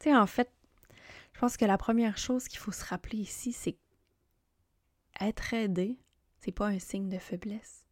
Tu 0.00 0.10
sais, 0.10 0.16
en 0.16 0.26
fait, 0.26 0.50
je 1.34 1.38
pense 1.38 1.56
que 1.56 1.64
la 1.64 1.78
première 1.78 2.18
chose 2.18 2.48
qu'il 2.48 2.58
faut 2.58 2.72
se 2.72 2.84
rappeler 2.84 3.18
ici, 3.18 3.52
c'est 3.52 3.76
être 5.20 5.54
aidé, 5.54 6.00
c'est 6.40 6.50
pas 6.50 6.66
un 6.66 6.80
signe 6.80 7.08
de 7.08 7.18
faiblesse, 7.18 7.84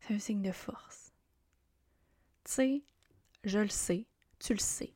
c'est 0.00 0.14
un 0.14 0.18
signe 0.18 0.40
de 0.40 0.52
force. 0.52 1.12
Tu 2.44 2.52
sais, 2.52 2.82
je 3.46 3.60
le 3.60 3.68
sais, 3.68 4.06
tu 4.38 4.52
le 4.52 4.58
sais, 4.58 4.92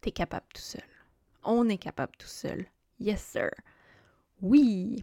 t'es 0.00 0.12
capable 0.12 0.46
tout 0.54 0.62
seul. 0.62 0.88
On 1.42 1.68
est 1.68 1.78
capable 1.78 2.12
tout 2.18 2.26
seul. 2.28 2.66
Yes, 3.00 3.22
sir. 3.22 3.50
Oui, 4.42 5.02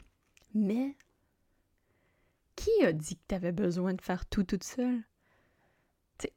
mais 0.53 0.95
qui 2.55 2.85
a 2.85 2.93
dit 2.93 3.15
que 3.15 3.23
t'avais 3.27 3.51
besoin 3.51 3.93
de 3.93 4.01
faire 4.01 4.25
tout 4.25 4.43
toute 4.43 4.63
seule? 4.63 5.03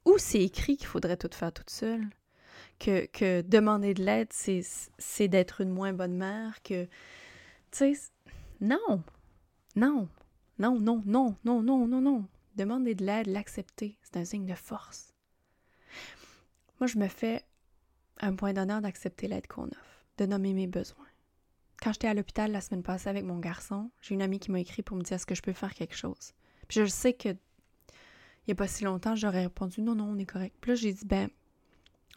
Où 0.05 0.19
c'est 0.19 0.43
écrit 0.43 0.76
qu'il 0.76 0.87
faudrait 0.87 1.17
tout 1.17 1.31
faire 1.33 1.52
toute 1.52 1.71
seule? 1.71 2.09
Que, 2.81 3.07
que 3.07 3.43
demander 3.43 3.95
de 3.95 4.02
l'aide, 4.02 4.33
c'est 4.33 5.28
d'être 5.28 5.61
une 5.61 5.71
moins 5.71 5.93
bonne 5.93 6.17
mère, 6.17 6.62
que... 6.62 6.88
Non, 8.61 9.02
non, 9.76 10.09
non, 10.59 10.81
non, 10.81 11.02
non, 11.05 11.37
non, 11.45 11.62
non, 11.62 11.87
non, 11.87 12.00
non. 12.00 12.26
Demander 12.57 12.95
de 12.95 13.05
l'aide, 13.05 13.28
l'accepter, 13.28 13.97
c'est 14.02 14.17
un 14.17 14.25
signe 14.25 14.47
de 14.47 14.55
force. 14.55 15.07
Moi, 16.80 16.87
je 16.87 16.99
me 16.99 17.08
fais 17.08 17.44
un 18.20 18.35
point 18.35 18.52
d'honneur 18.52 18.80
d'accepter 18.80 19.28
l'aide 19.28 19.47
qu'on 19.47 19.66
offre, 19.66 20.04
de 20.18 20.26
nommer 20.26 20.52
mes 20.52 20.66
besoins. 20.66 21.06
Quand 21.80 21.92
j'étais 21.92 22.08
à 22.08 22.14
l'hôpital 22.14 22.50
la 22.50 22.61
semaine 22.61 22.82
passée 22.82 23.08
avec 23.08 23.25
mon 23.25 23.38
garçon, 23.38 23.90
j'ai 24.00 24.14
une 24.14 24.23
amie 24.23 24.40
qui 24.40 24.50
m'a 24.50 24.61
écrit 24.61 24.82
pour 24.82 24.97
me 24.97 25.02
dire 25.02 25.14
est-ce 25.14 25.26
que 25.26 25.35
je 25.35 25.42
peux 25.42 25.52
faire 25.52 25.75
quelque 25.75 25.94
chose? 25.94 26.32
Puis 26.66 26.80
je 26.80 26.87
sais 26.87 27.12
que 27.12 27.28
il 27.28 28.52
n'y 28.52 28.52
a 28.52 28.56
pas 28.56 28.66
si 28.66 28.85
longtemps, 28.85 29.14
j'aurais 29.14 29.42
répondu 29.42 29.82
non, 29.82 29.94
non, 29.94 30.06
on 30.06 30.18
est 30.18 30.26
correct. 30.26 30.56
Puis 30.61 30.70
là, 30.70 30.75
j'ai 30.75 30.92
dit 30.92 31.04
ben, 31.04 31.28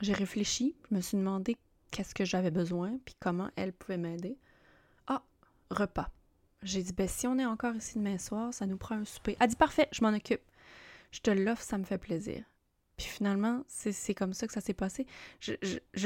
j'ai 0.01 0.13
réfléchi, 0.13 0.75
je 0.89 0.96
me 0.96 1.01
suis 1.01 1.18
demandé 1.18 1.58
qu'est-ce 1.91 2.15
que 2.15 2.25
j'avais 2.25 2.51
besoin, 2.51 2.98
puis 3.06 3.15
comment 3.20 3.50
elle 3.56 3.74
pouvait 3.74 3.98
m'aider. 3.98 4.38
Ah, 5.08 5.24
repas. 5.70 6.10
J'ai 6.63 6.82
dit, 6.82 6.94
ben 6.94 7.08
si 7.08 7.27
on 7.27 7.38
est 7.38 7.46
encore 7.46 7.75
ici 7.75 7.98
demain 7.98 8.18
soir, 8.18 8.53
ça 8.53 8.65
nous 8.65 8.77
prend 8.77 8.96
un 8.96 9.06
souper. 9.06 9.36
Elle 9.39 9.50
dit, 9.50 9.56
parfait, 9.56 9.88
je 9.91 10.03
m'en 10.03 10.13
occupe. 10.13 10.41
Je 11.12 11.20
te 11.20 11.32
l'offre, 11.32 11.63
ça 11.63 11.77
me 11.77 11.84
fait 11.84 11.98
plaisir. 11.98 12.44
Puis 13.01 13.10
finalement, 13.10 13.63
c'est 13.67 14.13
comme 14.13 14.34
ça 14.34 14.46
que 14.46 14.53
ça 14.53 14.62
s'est 14.62 14.75
passé. 14.75 15.08
Je, 15.39 15.53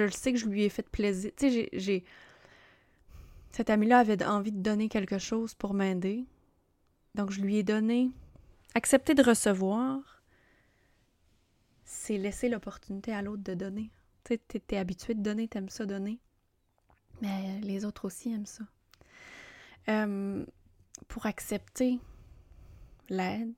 le 0.02 0.12
sais 0.12 0.32
que 0.32 0.40
je 0.40 0.46
lui 0.46 0.64
ai 0.64 0.70
fait 0.70 0.88
plaisir. 0.88 1.30
Tu 1.36 1.52
sais, 1.52 1.70
j'ai... 1.74 2.06
Cette 3.52 3.70
amie-là 3.70 4.00
avait 4.00 4.24
envie 4.24 4.54
de 4.54 4.62
donner 4.62 4.88
quelque 4.88 5.18
chose 5.18 5.56
pour 5.56 5.74
m'aider. 5.74 6.24
Donc, 7.14 7.32
je 7.32 7.42
lui 7.42 7.58
ai 7.58 7.64
donné... 7.64 8.12
Accepter 8.76 9.14
de 9.14 9.24
recevoir, 9.24 10.22
c'est 11.84 12.18
laisser 12.18 12.48
l'opportunité 12.48 13.14
à 13.14 13.22
l'autre 13.22 13.44
de 13.44 13.54
donner. 13.54 13.92
Tu 14.24 14.36
sais, 14.36 14.60
t'es 14.60 14.78
habitué 14.78 15.16
de 15.16 15.22
donner, 15.22 15.50
t'aimes 15.50 15.70
ça 15.70 15.86
donner. 15.86 16.20
Mais 17.22 17.60
les 17.62 17.84
autres 17.84 18.06
aussi 18.06 18.34
aiment 18.34 18.46
ça. 18.46 18.64
Euh, 19.90 20.46
pour 21.10 21.26
accepter 21.26 22.00
l'aide, 23.10 23.54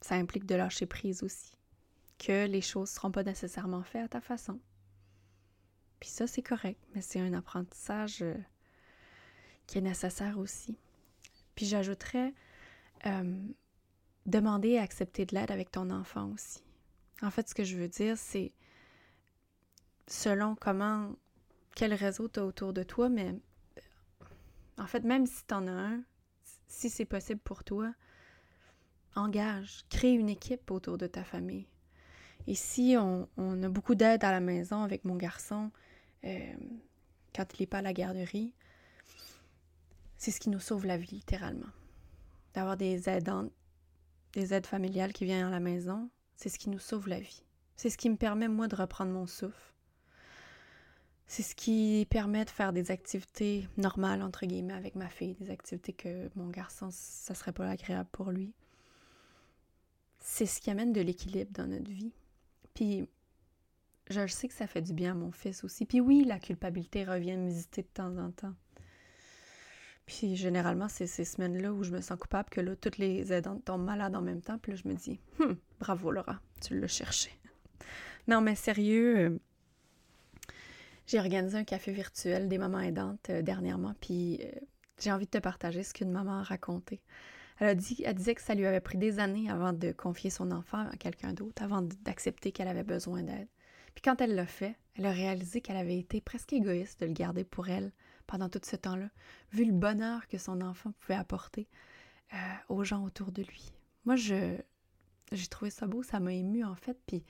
ça 0.00 0.16
implique 0.16 0.46
de 0.46 0.54
lâcher 0.54 0.86
prise 0.86 1.22
aussi. 1.22 1.57
Que 2.18 2.46
les 2.46 2.60
choses 2.60 2.90
ne 2.90 2.94
seront 2.94 3.10
pas 3.10 3.22
nécessairement 3.22 3.82
faites 3.82 4.04
à 4.04 4.08
ta 4.08 4.20
façon. 4.20 4.58
Puis 6.00 6.10
ça, 6.10 6.26
c'est 6.26 6.42
correct, 6.42 6.80
mais 6.94 7.00
c'est 7.00 7.20
un 7.20 7.32
apprentissage 7.32 8.22
euh, 8.22 8.34
qui 9.66 9.78
est 9.78 9.82
nécessaire 9.82 10.38
aussi. 10.38 10.76
Puis 11.54 11.66
j'ajouterais 11.66 12.34
euh, 13.06 13.48
demander 14.26 14.70
et 14.70 14.78
accepter 14.78 15.26
de 15.26 15.34
l'aide 15.34 15.50
avec 15.50 15.70
ton 15.70 15.90
enfant 15.90 16.30
aussi. 16.32 16.62
En 17.22 17.30
fait, 17.30 17.48
ce 17.48 17.54
que 17.54 17.64
je 17.64 17.76
veux 17.76 17.88
dire, 17.88 18.16
c'est 18.16 18.52
selon 20.06 20.54
comment, 20.54 21.14
quel 21.74 21.94
réseau 21.94 22.28
tu 22.28 22.40
as 22.40 22.44
autour 22.44 22.72
de 22.72 22.82
toi, 22.82 23.08
mais 23.08 23.34
en 24.78 24.86
fait, 24.86 25.04
même 25.04 25.26
si 25.26 25.44
tu 25.46 25.54
en 25.54 25.66
as 25.66 25.72
un, 25.72 26.02
si 26.68 26.90
c'est 26.90 27.04
possible 27.04 27.40
pour 27.40 27.64
toi, 27.64 27.92
engage, 29.16 29.84
crée 29.90 30.12
une 30.12 30.28
équipe 30.28 30.70
autour 30.70 30.96
de 30.96 31.06
ta 31.06 31.24
famille. 31.24 31.66
Ici, 32.48 32.96
on, 32.98 33.28
on 33.36 33.62
a 33.62 33.68
beaucoup 33.68 33.94
d'aide 33.94 34.24
à 34.24 34.32
la 34.32 34.40
maison 34.40 34.82
avec 34.82 35.04
mon 35.04 35.16
garçon 35.16 35.70
euh, 36.24 36.54
quand 37.36 37.44
il 37.52 37.62
n'est 37.62 37.66
pas 37.66 37.78
à 37.78 37.82
la 37.82 37.92
garderie. 37.92 38.54
C'est 40.16 40.30
ce 40.30 40.40
qui 40.40 40.48
nous 40.48 40.58
sauve 40.58 40.86
la 40.86 40.96
vie, 40.96 41.16
littéralement. 41.16 41.68
D'avoir 42.54 42.78
des 42.78 43.06
aidantes, 43.06 43.52
des 44.32 44.54
aides 44.54 44.64
familiales 44.64 45.12
qui 45.12 45.26
viennent 45.26 45.44
à 45.44 45.50
la 45.50 45.60
maison, 45.60 46.08
c'est 46.36 46.48
ce 46.48 46.58
qui 46.58 46.70
nous 46.70 46.78
sauve 46.78 47.06
la 47.06 47.20
vie. 47.20 47.44
C'est 47.76 47.90
ce 47.90 47.98
qui 47.98 48.08
me 48.08 48.16
permet, 48.16 48.48
moi, 48.48 48.66
de 48.66 48.76
reprendre 48.76 49.12
mon 49.12 49.26
souffle. 49.26 49.74
C'est 51.26 51.42
ce 51.42 51.54
qui 51.54 52.06
permet 52.08 52.46
de 52.46 52.50
faire 52.50 52.72
des 52.72 52.90
activités 52.90 53.68
normales, 53.76 54.22
entre 54.22 54.46
guillemets, 54.46 54.72
avec 54.72 54.94
ma 54.94 55.10
fille, 55.10 55.34
des 55.34 55.50
activités 55.50 55.92
que 55.92 56.30
mon 56.34 56.48
garçon, 56.48 56.88
ça 56.90 57.34
serait 57.34 57.52
pas 57.52 57.68
agréable 57.68 58.08
pour 58.10 58.30
lui. 58.30 58.54
C'est 60.18 60.46
ce 60.46 60.62
qui 60.62 60.70
amène 60.70 60.94
de 60.94 61.02
l'équilibre 61.02 61.52
dans 61.52 61.66
notre 61.66 61.90
vie. 61.90 62.14
Puis, 62.78 63.08
je 64.08 64.24
sais 64.28 64.46
que 64.46 64.54
ça 64.54 64.68
fait 64.68 64.82
du 64.82 64.92
bien 64.92 65.10
à 65.10 65.14
mon 65.14 65.32
fils 65.32 65.64
aussi. 65.64 65.84
Puis 65.84 66.00
oui, 66.00 66.24
la 66.24 66.38
culpabilité 66.38 67.02
revient 67.02 67.36
me 67.36 67.48
visiter 67.48 67.82
de 67.82 67.88
temps 67.88 68.16
en 68.18 68.30
temps. 68.30 68.54
Puis 70.06 70.36
généralement, 70.36 70.88
c'est 70.88 71.08
ces 71.08 71.24
semaines-là 71.24 71.72
où 71.72 71.82
je 71.82 71.90
me 71.90 72.00
sens 72.00 72.16
coupable 72.16 72.48
que 72.50 72.60
là, 72.60 72.76
toutes 72.76 72.98
les 72.98 73.32
aidantes 73.32 73.64
tombent 73.64 73.84
malades 73.84 74.14
en 74.14 74.20
même 74.20 74.42
temps. 74.42 74.58
Puis 74.58 74.70
là, 74.70 74.78
je 74.80 74.88
me 74.88 74.94
dis, 74.94 75.18
hum, 75.40 75.56
bravo 75.80 76.12
Laura, 76.12 76.40
tu 76.60 76.78
l'as 76.78 76.86
cherché. 76.86 77.32
Non, 78.28 78.40
mais 78.40 78.54
sérieux, 78.54 79.18
euh, 79.18 79.38
j'ai 81.08 81.18
organisé 81.18 81.58
un 81.58 81.64
café 81.64 81.90
virtuel 81.90 82.48
des 82.48 82.58
mamans 82.58 82.78
aidantes 82.78 83.28
euh, 83.30 83.42
dernièrement, 83.42 83.94
puis 84.00 84.38
euh, 84.44 84.52
j'ai 85.00 85.10
envie 85.10 85.26
de 85.26 85.30
te 85.30 85.38
partager 85.38 85.82
ce 85.82 85.92
qu'une 85.92 86.12
maman 86.12 86.38
a 86.38 86.42
raconté. 86.44 87.00
Elle, 87.60 87.68
a 87.68 87.74
dit, 87.74 88.02
elle 88.04 88.14
disait 88.14 88.34
que 88.34 88.40
ça 88.42 88.54
lui 88.54 88.66
avait 88.66 88.80
pris 88.80 88.98
des 88.98 89.18
années 89.18 89.50
avant 89.50 89.72
de 89.72 89.92
confier 89.92 90.30
son 90.30 90.50
enfant 90.50 90.86
à 90.88 90.96
quelqu'un 90.96 91.32
d'autre, 91.32 91.62
avant 91.62 91.82
d'accepter 92.02 92.52
qu'elle 92.52 92.68
avait 92.68 92.84
besoin 92.84 93.22
d'aide. 93.22 93.48
Puis 93.94 94.02
quand 94.02 94.20
elle 94.20 94.34
l'a 94.34 94.46
fait, 94.46 94.76
elle 94.94 95.06
a 95.06 95.12
réalisé 95.12 95.60
qu'elle 95.60 95.76
avait 95.76 95.98
été 95.98 96.20
presque 96.20 96.52
égoïste 96.52 97.00
de 97.00 97.06
le 97.06 97.12
garder 97.12 97.44
pour 97.44 97.68
elle 97.68 97.92
pendant 98.26 98.48
tout 98.48 98.60
ce 98.62 98.76
temps-là, 98.76 99.08
vu 99.52 99.64
le 99.64 99.72
bonheur 99.72 100.28
que 100.28 100.38
son 100.38 100.60
enfant 100.60 100.92
pouvait 101.00 101.18
apporter 101.18 101.66
euh, 102.34 102.36
aux 102.68 102.84
gens 102.84 103.04
autour 103.04 103.32
de 103.32 103.42
lui. 103.42 103.72
Moi, 104.04 104.16
je 104.16 104.56
j'ai 105.32 105.46
trouvé 105.46 105.70
ça 105.70 105.86
beau, 105.86 106.02
ça 106.02 106.20
m'a 106.20 106.32
ému 106.32 106.64
en 106.64 106.74
fait, 106.74 106.98
puis 107.06 107.22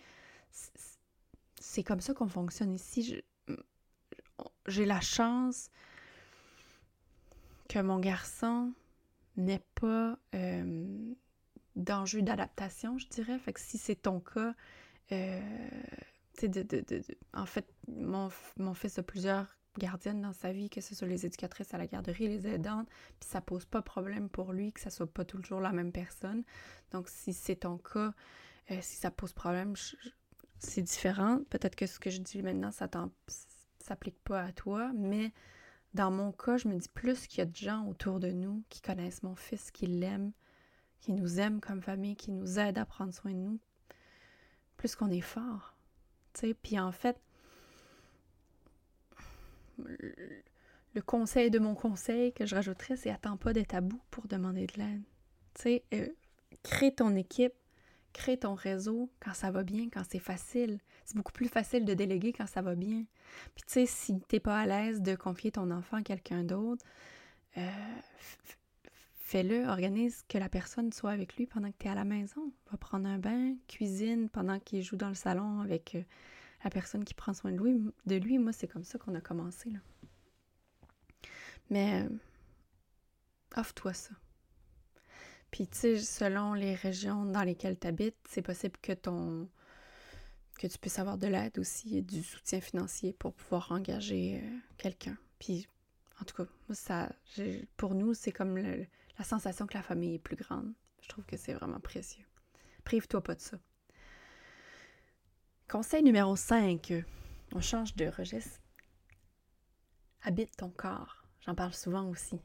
c'est 1.60 1.82
comme 1.82 2.00
ça 2.00 2.14
qu'on 2.14 2.28
fonctionne 2.28 2.72
ici. 2.72 3.22
J'ai 4.66 4.84
la 4.84 5.00
chance 5.00 5.70
que 7.68 7.80
mon 7.80 7.98
garçon 7.98 8.72
n'ait 9.38 9.64
pas 9.74 10.18
euh, 10.34 11.14
d'enjeu 11.76 12.22
d'adaptation, 12.22 12.98
je 12.98 13.08
dirais. 13.08 13.38
Fait 13.38 13.52
que 13.52 13.60
si 13.60 13.78
c'est 13.78 13.96
ton 13.96 14.20
cas, 14.20 14.54
euh, 15.12 15.40
de, 16.42 17.02
en 17.32 17.46
fait, 17.46 17.66
mon, 17.88 18.28
mon, 18.58 18.74
fils 18.74 18.98
a 18.98 19.02
plusieurs 19.02 19.46
gardiennes 19.78 20.22
dans 20.22 20.32
sa 20.32 20.52
vie, 20.52 20.70
que 20.70 20.80
ce 20.80 20.94
soit 20.94 21.08
les 21.08 21.24
éducatrices 21.24 21.72
à 21.72 21.78
la 21.78 21.86
garderie, 21.86 22.28
les 22.28 22.46
aidantes, 22.46 22.88
puis 23.20 23.28
ça 23.28 23.40
pose 23.40 23.64
pas 23.64 23.82
problème 23.82 24.28
pour 24.28 24.52
lui 24.52 24.72
que 24.72 24.80
ça 24.80 24.90
soit 24.90 25.12
pas 25.12 25.24
toujours 25.24 25.60
la 25.60 25.72
même 25.72 25.92
personne. 25.92 26.44
Donc, 26.92 27.08
si 27.08 27.32
c'est 27.32 27.56
ton 27.56 27.78
cas, 27.78 28.12
euh, 28.70 28.78
si 28.80 28.96
ça 28.96 29.10
pose 29.10 29.32
problème, 29.32 29.74
c'est 30.58 30.82
différent. 30.82 31.40
Peut-être 31.50 31.76
que 31.76 31.86
ce 31.86 31.98
que 31.98 32.10
je 32.10 32.20
dis 32.20 32.42
maintenant, 32.42 32.70
ça 32.70 32.88
s'applique 33.78 34.22
pas 34.24 34.42
à 34.42 34.52
toi, 34.52 34.90
mais 34.94 35.32
dans 35.94 36.10
mon 36.10 36.32
cas, 36.32 36.56
je 36.56 36.68
me 36.68 36.76
dis 36.76 36.88
plus 36.88 37.26
qu'il 37.26 37.38
y 37.38 37.42
a 37.42 37.46
de 37.46 37.56
gens 37.56 37.86
autour 37.86 38.20
de 38.20 38.30
nous 38.30 38.62
qui 38.68 38.80
connaissent 38.80 39.22
mon 39.22 39.34
fils, 39.34 39.70
qui 39.70 39.86
l'aiment, 39.86 40.32
qui 41.00 41.12
nous 41.12 41.40
aiment 41.40 41.60
comme 41.60 41.82
famille, 41.82 42.16
qui 42.16 42.30
nous 42.30 42.58
aident 42.58 42.78
à 42.78 42.84
prendre 42.84 43.12
soin 43.12 43.32
de 43.32 43.36
nous, 43.38 43.58
plus 44.76 44.94
qu'on 44.94 45.10
est 45.10 45.20
fort. 45.20 45.74
Tu 46.34 46.40
sais, 46.40 46.54
puis 46.54 46.78
en 46.78 46.92
fait, 46.92 47.18
le 49.78 51.02
conseil 51.02 51.50
de 51.50 51.58
mon 51.58 51.74
conseil 51.74 52.32
que 52.32 52.46
je 52.46 52.54
rajouterais, 52.54 52.96
c'est 52.96 53.10
attends 53.10 53.36
pas 53.36 53.52
d'être 53.52 53.74
à 53.74 53.80
pour 54.10 54.26
demander 54.28 54.66
de 54.66 54.78
l'aide. 54.78 55.82
Euh, 55.94 56.08
crée 56.62 56.94
ton 56.94 57.16
équipe, 57.16 57.54
crée 58.12 58.38
ton 58.38 58.54
réseau 58.54 59.10
quand 59.20 59.34
ça 59.34 59.50
va 59.50 59.62
bien, 59.62 59.88
quand 59.92 60.02
c'est 60.08 60.18
facile. 60.18 60.78
C'est 61.04 61.16
beaucoup 61.16 61.32
plus 61.32 61.48
facile 61.48 61.84
de 61.84 61.94
déléguer 61.94 62.32
quand 62.32 62.46
ça 62.46 62.62
va 62.62 62.74
bien. 62.74 63.04
Puis 63.54 63.64
tu 63.66 63.72
sais, 63.72 63.86
si 63.86 64.20
t'es 64.28 64.40
pas 64.40 64.58
à 64.58 64.66
l'aise 64.66 65.00
de 65.00 65.14
confier 65.14 65.52
ton 65.52 65.70
enfant 65.70 65.98
à 65.98 66.02
quelqu'un 66.02 66.44
d'autre, 66.44 66.84
euh, 67.56 67.96
fais-le, 69.14 69.66
organise 69.66 70.22
que 70.28 70.38
la 70.38 70.48
personne 70.48 70.92
soit 70.92 71.10
avec 71.10 71.36
lui 71.36 71.46
pendant 71.46 71.70
que 71.70 71.76
tu 71.78 71.86
es 71.86 71.90
à 71.90 71.94
la 71.94 72.04
maison. 72.04 72.52
Va 72.70 72.78
prendre 72.78 73.08
un 73.08 73.18
bain, 73.18 73.54
cuisine 73.68 74.28
pendant 74.28 74.58
qu'il 74.58 74.82
joue 74.82 74.96
dans 74.96 75.08
le 75.08 75.14
salon 75.14 75.60
avec 75.60 75.94
euh, 75.94 76.02
la 76.64 76.70
personne 76.70 77.04
qui 77.04 77.14
prend 77.14 77.34
soin 77.34 77.52
de 77.52 77.58
lui. 77.58 77.80
De 78.06 78.16
lui. 78.16 78.38
Moi, 78.38 78.52
c'est 78.52 78.68
comme 78.68 78.84
ça 78.84 78.98
qu'on 78.98 79.14
a 79.14 79.20
commencé. 79.20 79.70
Là. 79.70 79.78
Mais 81.70 82.02
euh, 82.02 82.08
offre-toi 83.56 83.92
ça. 83.92 84.10
Puis, 85.50 85.66
tu 85.66 85.78
sais, 85.78 85.98
selon 85.98 86.54
les 86.54 86.74
régions 86.74 87.24
dans 87.24 87.42
lesquelles 87.42 87.78
tu 87.78 87.86
habites, 87.86 88.16
c'est 88.28 88.42
possible 88.42 88.76
que 88.82 88.92
ton 88.92 89.48
que 90.58 90.66
tu 90.66 90.76
puisses 90.78 90.98
avoir 90.98 91.18
de 91.18 91.28
l'aide 91.28 91.56
aussi 91.58 92.02
du 92.02 92.22
soutien 92.22 92.60
financier 92.60 93.12
pour 93.12 93.32
pouvoir 93.32 93.70
engager 93.70 94.40
euh, 94.42 94.58
quelqu'un. 94.76 95.16
Puis, 95.38 95.68
en 96.20 96.24
tout 96.24 96.34
cas, 96.34 96.50
ça, 96.74 97.12
pour 97.76 97.94
nous, 97.94 98.12
c'est 98.12 98.32
comme 98.32 98.56
la 98.56 99.24
sensation 99.24 99.68
que 99.68 99.74
la 99.74 99.82
famille 99.82 100.16
est 100.16 100.18
plus 100.18 100.34
grande. 100.34 100.72
Je 101.00 101.08
trouve 101.08 101.24
que 101.24 101.36
c'est 101.36 101.54
vraiment 101.54 101.78
précieux. 101.78 102.24
Prive-toi 102.84 103.22
pas 103.22 103.36
de 103.36 103.40
ça. 103.40 103.56
Conseil 105.68 106.02
numéro 106.02 106.34
5. 106.34 106.92
On 107.54 107.60
change 107.60 107.94
de 107.94 108.06
registre. 108.06 108.60
Habite 110.22 110.56
ton 110.56 110.70
corps. 110.70 111.24
J'en 111.46 111.54
parle 111.54 111.72
souvent 111.72 112.08
aussi. 112.08 112.40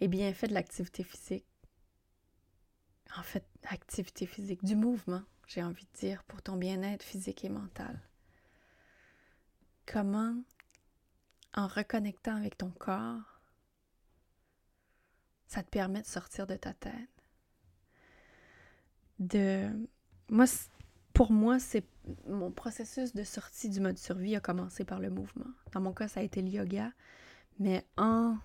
Les 0.00 0.08
bienfaits 0.08 0.48
de 0.48 0.54
l'activité 0.54 1.02
physique. 1.02 1.46
En 3.16 3.22
fait, 3.22 3.46
activité 3.64 4.26
physique, 4.26 4.64
du 4.64 4.76
mouvement, 4.76 5.22
j'ai 5.46 5.62
envie 5.62 5.84
de 5.84 5.98
dire, 5.98 6.22
pour 6.24 6.42
ton 6.42 6.56
bien-être 6.56 7.02
physique 7.02 7.44
et 7.44 7.48
mental. 7.48 7.98
Comment, 9.86 10.36
en 11.54 11.66
reconnectant 11.66 12.36
avec 12.36 12.58
ton 12.58 12.70
corps, 12.70 13.40
ça 15.46 15.62
te 15.62 15.70
permet 15.70 16.02
de 16.02 16.06
sortir 16.06 16.46
de 16.46 16.56
ta 16.56 16.74
tête? 16.74 16.92
De. 19.18 19.70
Moi, 20.28 20.44
pour 21.14 21.32
moi, 21.32 21.58
c'est 21.58 21.86
mon 22.26 22.50
processus 22.50 23.14
de 23.14 23.22
sortie 23.22 23.70
du 23.70 23.80
mode 23.80 23.96
survie 23.96 24.36
a 24.36 24.40
commencé 24.40 24.84
par 24.84 24.98
le 24.98 25.08
mouvement. 25.08 25.50
Dans 25.72 25.80
mon 25.80 25.94
cas, 25.94 26.08
ça 26.08 26.20
a 26.20 26.22
été 26.22 26.42
le 26.42 26.48
yoga, 26.48 26.92
mais 27.58 27.86
en 27.96 28.36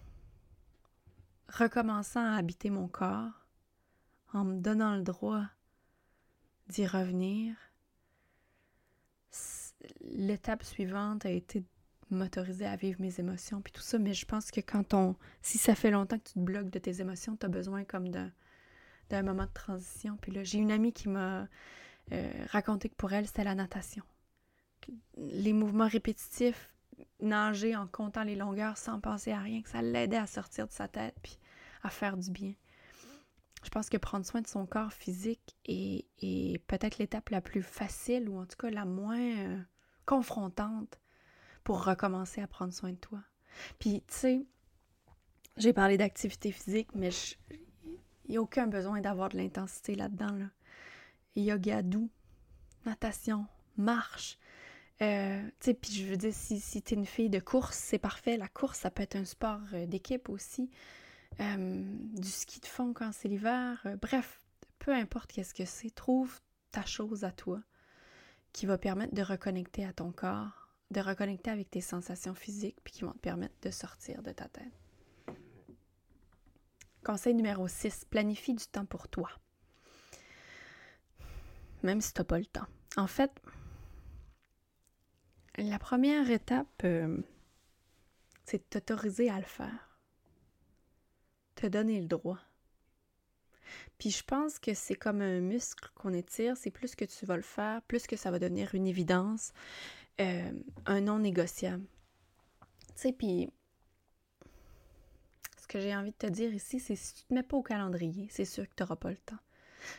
recommençant 1.51 2.25
à 2.25 2.37
habiter 2.37 2.69
mon 2.69 2.87
corps, 2.87 3.47
en 4.33 4.45
me 4.45 4.59
donnant 4.59 4.95
le 4.95 5.03
droit 5.03 5.43
d'y 6.67 6.85
revenir, 6.87 7.55
l'étape 10.01 10.63
suivante 10.63 11.25
a 11.25 11.29
été 11.29 11.61
de 11.61 11.65
m'autoriser 12.15 12.65
à 12.65 12.75
vivre 12.75 13.01
mes 13.01 13.19
émotions 13.19 13.61
puis 13.61 13.71
tout 13.71 13.81
ça, 13.81 13.97
mais 13.97 14.13
je 14.13 14.25
pense 14.25 14.51
que 14.51 14.61
quand 14.61 14.93
on 14.93 15.15
si 15.41 15.57
ça 15.57 15.75
fait 15.75 15.91
longtemps 15.91 16.17
que 16.17 16.23
tu 16.27 16.33
te 16.33 16.39
bloques 16.39 16.69
de 16.69 16.79
tes 16.79 17.01
émotions, 17.01 17.35
tu 17.35 17.45
as 17.45 17.49
besoin 17.49 17.83
comme 17.83 18.09
d'un 18.09 19.23
moment 19.23 19.45
de 19.45 19.53
transition. 19.53 20.17
Puis 20.21 20.31
là, 20.31 20.43
j'ai 20.43 20.59
une 20.59 20.71
amie 20.71 20.93
qui 20.93 21.09
m'a 21.09 21.47
euh, 22.11 22.31
raconter 22.49 22.89
que 22.89 22.95
pour 22.95 23.13
elle, 23.13 23.27
c'était 23.27 23.43
la 23.43 23.55
natation. 23.55 24.03
Les 25.17 25.53
mouvements 25.53 25.87
répétitifs, 25.87 26.73
nager 27.19 27.75
en 27.75 27.87
comptant 27.87 28.23
les 28.23 28.35
longueurs 28.35 28.77
sans 28.77 28.99
penser 28.99 29.31
à 29.31 29.39
rien, 29.39 29.61
que 29.61 29.69
ça 29.69 29.81
l'aidait 29.81 30.17
à 30.17 30.27
sortir 30.27 30.67
de 30.67 30.71
sa 30.71 30.87
tête 30.87 31.15
puis 31.21 31.37
à 31.83 31.89
faire 31.89 32.17
du 32.17 32.31
bien. 32.31 32.53
Je 33.63 33.69
pense 33.69 33.89
que 33.89 33.97
prendre 33.97 34.25
soin 34.25 34.41
de 34.41 34.47
son 34.47 34.65
corps 34.65 34.91
physique 34.91 35.55
est, 35.65 36.57
peut-être 36.67 36.97
l'étape 36.97 37.29
la 37.29 37.41
plus 37.41 37.61
facile 37.61 38.27
ou 38.29 38.39
en 38.39 38.45
tout 38.45 38.57
cas 38.57 38.71
la 38.71 38.85
moins 38.85 39.19
euh, 39.19 39.57
confrontante 40.05 40.99
pour 41.63 41.85
recommencer 41.85 42.41
à 42.41 42.47
prendre 42.47 42.73
soin 42.73 42.91
de 42.91 42.97
toi. 42.97 43.19
Puis, 43.77 44.03
tu 44.07 44.15
sais, 44.15 44.45
j'ai 45.57 45.73
parlé 45.73 45.97
d'activité 45.97 46.51
physique, 46.51 46.89
mais 46.95 47.09
il 48.25 48.31
n'y 48.31 48.37
a 48.37 48.41
aucun 48.41 48.65
besoin 48.65 49.01
d'avoir 49.01 49.29
de 49.29 49.37
l'intensité 49.37 49.93
là-dedans. 49.93 50.35
Là 50.35 50.45
yoga 51.35 51.81
doux, 51.81 52.09
natation, 52.85 53.45
marche. 53.77 54.37
Euh, 55.01 55.41
puis 55.59 55.91
je 55.91 56.05
veux 56.05 56.17
dire, 56.17 56.33
si, 56.33 56.59
si 56.59 56.81
tu 56.81 56.93
es 56.93 56.97
une 56.97 57.05
fille 57.05 57.29
de 57.29 57.39
course, 57.39 57.77
c'est 57.77 57.99
parfait. 57.99 58.37
La 58.37 58.47
course, 58.47 58.79
ça 58.79 58.91
peut 58.91 59.03
être 59.03 59.15
un 59.15 59.25
sport 59.25 59.61
euh, 59.73 59.85
d'équipe 59.85 60.29
aussi. 60.29 60.69
Euh, 61.39 61.83
du 62.13 62.29
ski 62.29 62.59
de 62.59 62.65
fond 62.65 62.93
quand 62.93 63.11
c'est 63.11 63.27
l'hiver. 63.27 63.85
bref, 64.01 64.41
peu 64.79 64.93
importe 64.93 65.31
qu'est-ce 65.31 65.53
que 65.53 65.65
c'est, 65.65 65.89
trouve 65.89 66.39
ta 66.71 66.85
chose 66.85 67.23
à 67.23 67.31
toi 67.31 67.61
qui 68.53 68.65
va 68.65 68.77
permettre 68.77 69.15
de 69.15 69.21
reconnecter 69.21 69.85
à 69.85 69.93
ton 69.93 70.11
corps, 70.11 70.69
de 70.91 70.99
reconnecter 70.99 71.49
avec 71.49 71.71
tes 71.71 71.81
sensations 71.81 72.35
physiques, 72.35 72.77
puis 72.83 72.93
qui 72.93 73.03
vont 73.03 73.13
te 73.13 73.19
permettre 73.19 73.55
de 73.61 73.71
sortir 73.71 74.21
de 74.21 74.31
ta 74.31 74.49
tête. 74.49 75.37
Conseil 77.03 77.33
numéro 77.33 77.67
6, 77.67 78.05
planifie 78.09 78.53
du 78.53 78.65
temps 78.65 78.85
pour 78.85 79.07
toi 79.07 79.29
même 81.83 82.01
si 82.01 82.13
tu 82.13 82.21
n'as 82.21 82.25
pas 82.25 82.39
le 82.39 82.45
temps. 82.45 82.67
En 82.97 83.07
fait, 83.07 83.31
la 85.57 85.79
première 85.79 86.29
étape, 86.29 86.83
euh, 86.83 87.17
c'est 88.45 88.57
de 88.57 88.63
t'autoriser 88.69 89.29
à 89.29 89.37
le 89.37 89.45
faire. 89.45 89.99
Te 91.55 91.67
donner 91.67 91.99
le 91.99 92.07
droit. 92.07 92.39
Puis 93.97 94.11
je 94.11 94.23
pense 94.23 94.59
que 94.59 94.73
c'est 94.73 94.95
comme 94.95 95.21
un 95.21 95.39
muscle 95.39 95.89
qu'on 95.95 96.13
étire, 96.13 96.57
c'est 96.57 96.71
plus 96.71 96.95
que 96.95 97.05
tu 97.05 97.25
vas 97.25 97.35
le 97.35 97.41
faire, 97.41 97.81
plus 97.83 98.07
que 98.07 98.15
ça 98.15 98.31
va 98.31 98.39
devenir 98.39 98.73
une 98.75 98.87
évidence, 98.87 99.53
euh, 100.19 100.51
un 100.85 101.01
non 101.01 101.19
négociable. 101.19 101.85
Tu 102.87 103.01
sais, 103.01 103.13
puis 103.13 103.49
ce 105.61 105.67
que 105.67 105.79
j'ai 105.79 105.95
envie 105.95 106.11
de 106.11 106.17
te 106.17 106.27
dire 106.27 106.53
ici, 106.53 106.79
c'est 106.79 106.95
si 106.95 107.13
tu 107.13 107.21
ne 107.21 107.27
te 107.27 107.33
mets 107.35 107.47
pas 107.47 107.57
au 107.57 107.61
calendrier, 107.61 108.27
c'est 108.29 108.45
sûr 108.45 108.67
que 108.67 108.73
tu 108.75 108.83
n'auras 108.83 108.97
pas 108.97 109.11
le 109.11 109.17
temps. 109.17 109.39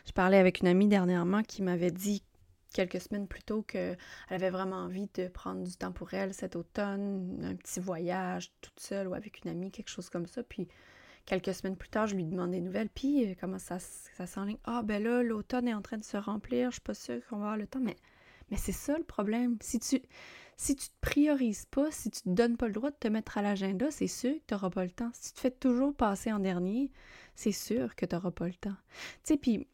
Je 0.05 0.11
parlais 0.11 0.37
avec 0.37 0.59
une 0.59 0.67
amie 0.67 0.87
dernièrement 0.87 1.41
qui 1.41 1.61
m'avait 1.61 1.91
dit 1.91 2.23
quelques 2.73 2.99
semaines 2.99 3.27
plus 3.27 3.43
tôt 3.43 3.61
qu'elle 3.61 3.97
avait 4.29 4.49
vraiment 4.49 4.77
envie 4.77 5.07
de 5.13 5.27
prendre 5.27 5.63
du 5.63 5.75
temps 5.75 5.91
pour 5.91 6.13
elle 6.13 6.33
cet 6.33 6.55
automne, 6.55 7.43
un 7.43 7.55
petit 7.55 7.79
voyage 7.79 8.51
toute 8.61 8.79
seule 8.79 9.07
ou 9.07 9.13
avec 9.13 9.43
une 9.43 9.51
amie, 9.51 9.71
quelque 9.71 9.89
chose 9.89 10.09
comme 10.09 10.25
ça. 10.25 10.43
Puis 10.43 10.67
quelques 11.25 11.53
semaines 11.53 11.77
plus 11.77 11.89
tard, 11.89 12.07
je 12.07 12.15
lui 12.15 12.25
demandais 12.25 12.57
des 12.57 12.65
nouvelles. 12.65 12.89
Puis 12.89 13.25
euh, 13.25 13.35
comment 13.39 13.59
ça, 13.59 13.79
ça 13.79 14.27
s'enligne? 14.27 14.57
Ah, 14.65 14.81
ben 14.83 15.01
là, 15.01 15.23
l'automne 15.23 15.67
est 15.67 15.73
en 15.73 15.81
train 15.81 15.97
de 15.97 16.03
se 16.03 16.17
remplir, 16.17 16.69
je 16.71 16.75
suis 16.75 16.81
pas 16.81 16.93
sûre 16.93 17.21
qu'on 17.27 17.37
va 17.37 17.43
avoir 17.43 17.57
le 17.57 17.67
temps. 17.67 17.79
Mais, 17.79 17.95
mais 18.51 18.57
c'est 18.57 18.71
ça 18.71 18.97
le 18.97 19.03
problème. 19.03 19.57
Si 19.61 19.79
tu, 19.79 20.01
si 20.57 20.75
tu 20.75 20.87
te 20.87 20.95
priorises 21.01 21.65
pas, 21.65 21.91
si 21.91 22.09
tu 22.09 22.21
te 22.21 22.29
donnes 22.29 22.57
pas 22.57 22.67
le 22.67 22.73
droit 22.73 22.91
de 22.91 22.95
te 22.95 23.07
mettre 23.07 23.37
à 23.37 23.41
l'agenda, 23.41 23.89
c'est 23.91 24.07
sûr 24.07 24.33
que 24.33 24.43
tu 24.47 24.53
n'auras 24.53 24.69
pas 24.69 24.83
le 24.83 24.91
temps. 24.91 25.11
Si 25.13 25.29
tu 25.29 25.33
te 25.33 25.39
fais 25.39 25.51
toujours 25.51 25.95
passer 25.95 26.31
en 26.31 26.39
dernier, 26.39 26.91
c'est 27.35 27.51
sûr 27.51 27.95
que 27.95 28.05
tu 28.05 28.15
n'auras 28.15 28.31
pas 28.31 28.47
le 28.47 28.53
temps. 28.53 28.75
Tu 29.23 29.33
sais, 29.33 29.37
puis 29.37 29.67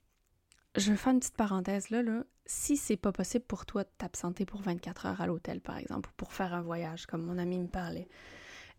je 0.76 0.92
vais 0.92 0.98
faire 0.98 1.14
une 1.14 1.20
petite 1.20 1.38
parenthèse 1.38 1.90
là, 1.90 2.02
là. 2.02 2.24
Si 2.52 2.78
c'est 2.78 2.98
pas 2.98 3.12
possible 3.12 3.46
pour 3.46 3.68
toi 3.68 3.84
de 3.84 3.90
t'absenter 4.00 4.44
pour 4.44 4.60
24 4.62 5.06
heures 5.06 5.22
à 5.22 5.28
l'hôtel, 5.28 5.62
par 5.62 5.78
exemple, 5.78 6.10
ou 6.10 6.14
pour 6.18 6.34
faire 6.34 6.56
un 6.56 6.64
voyage, 6.64 7.06
comme 7.06 7.24
mon 7.24 7.38
ami 7.38 7.60
me 7.60 7.68
parlait, 7.68 8.08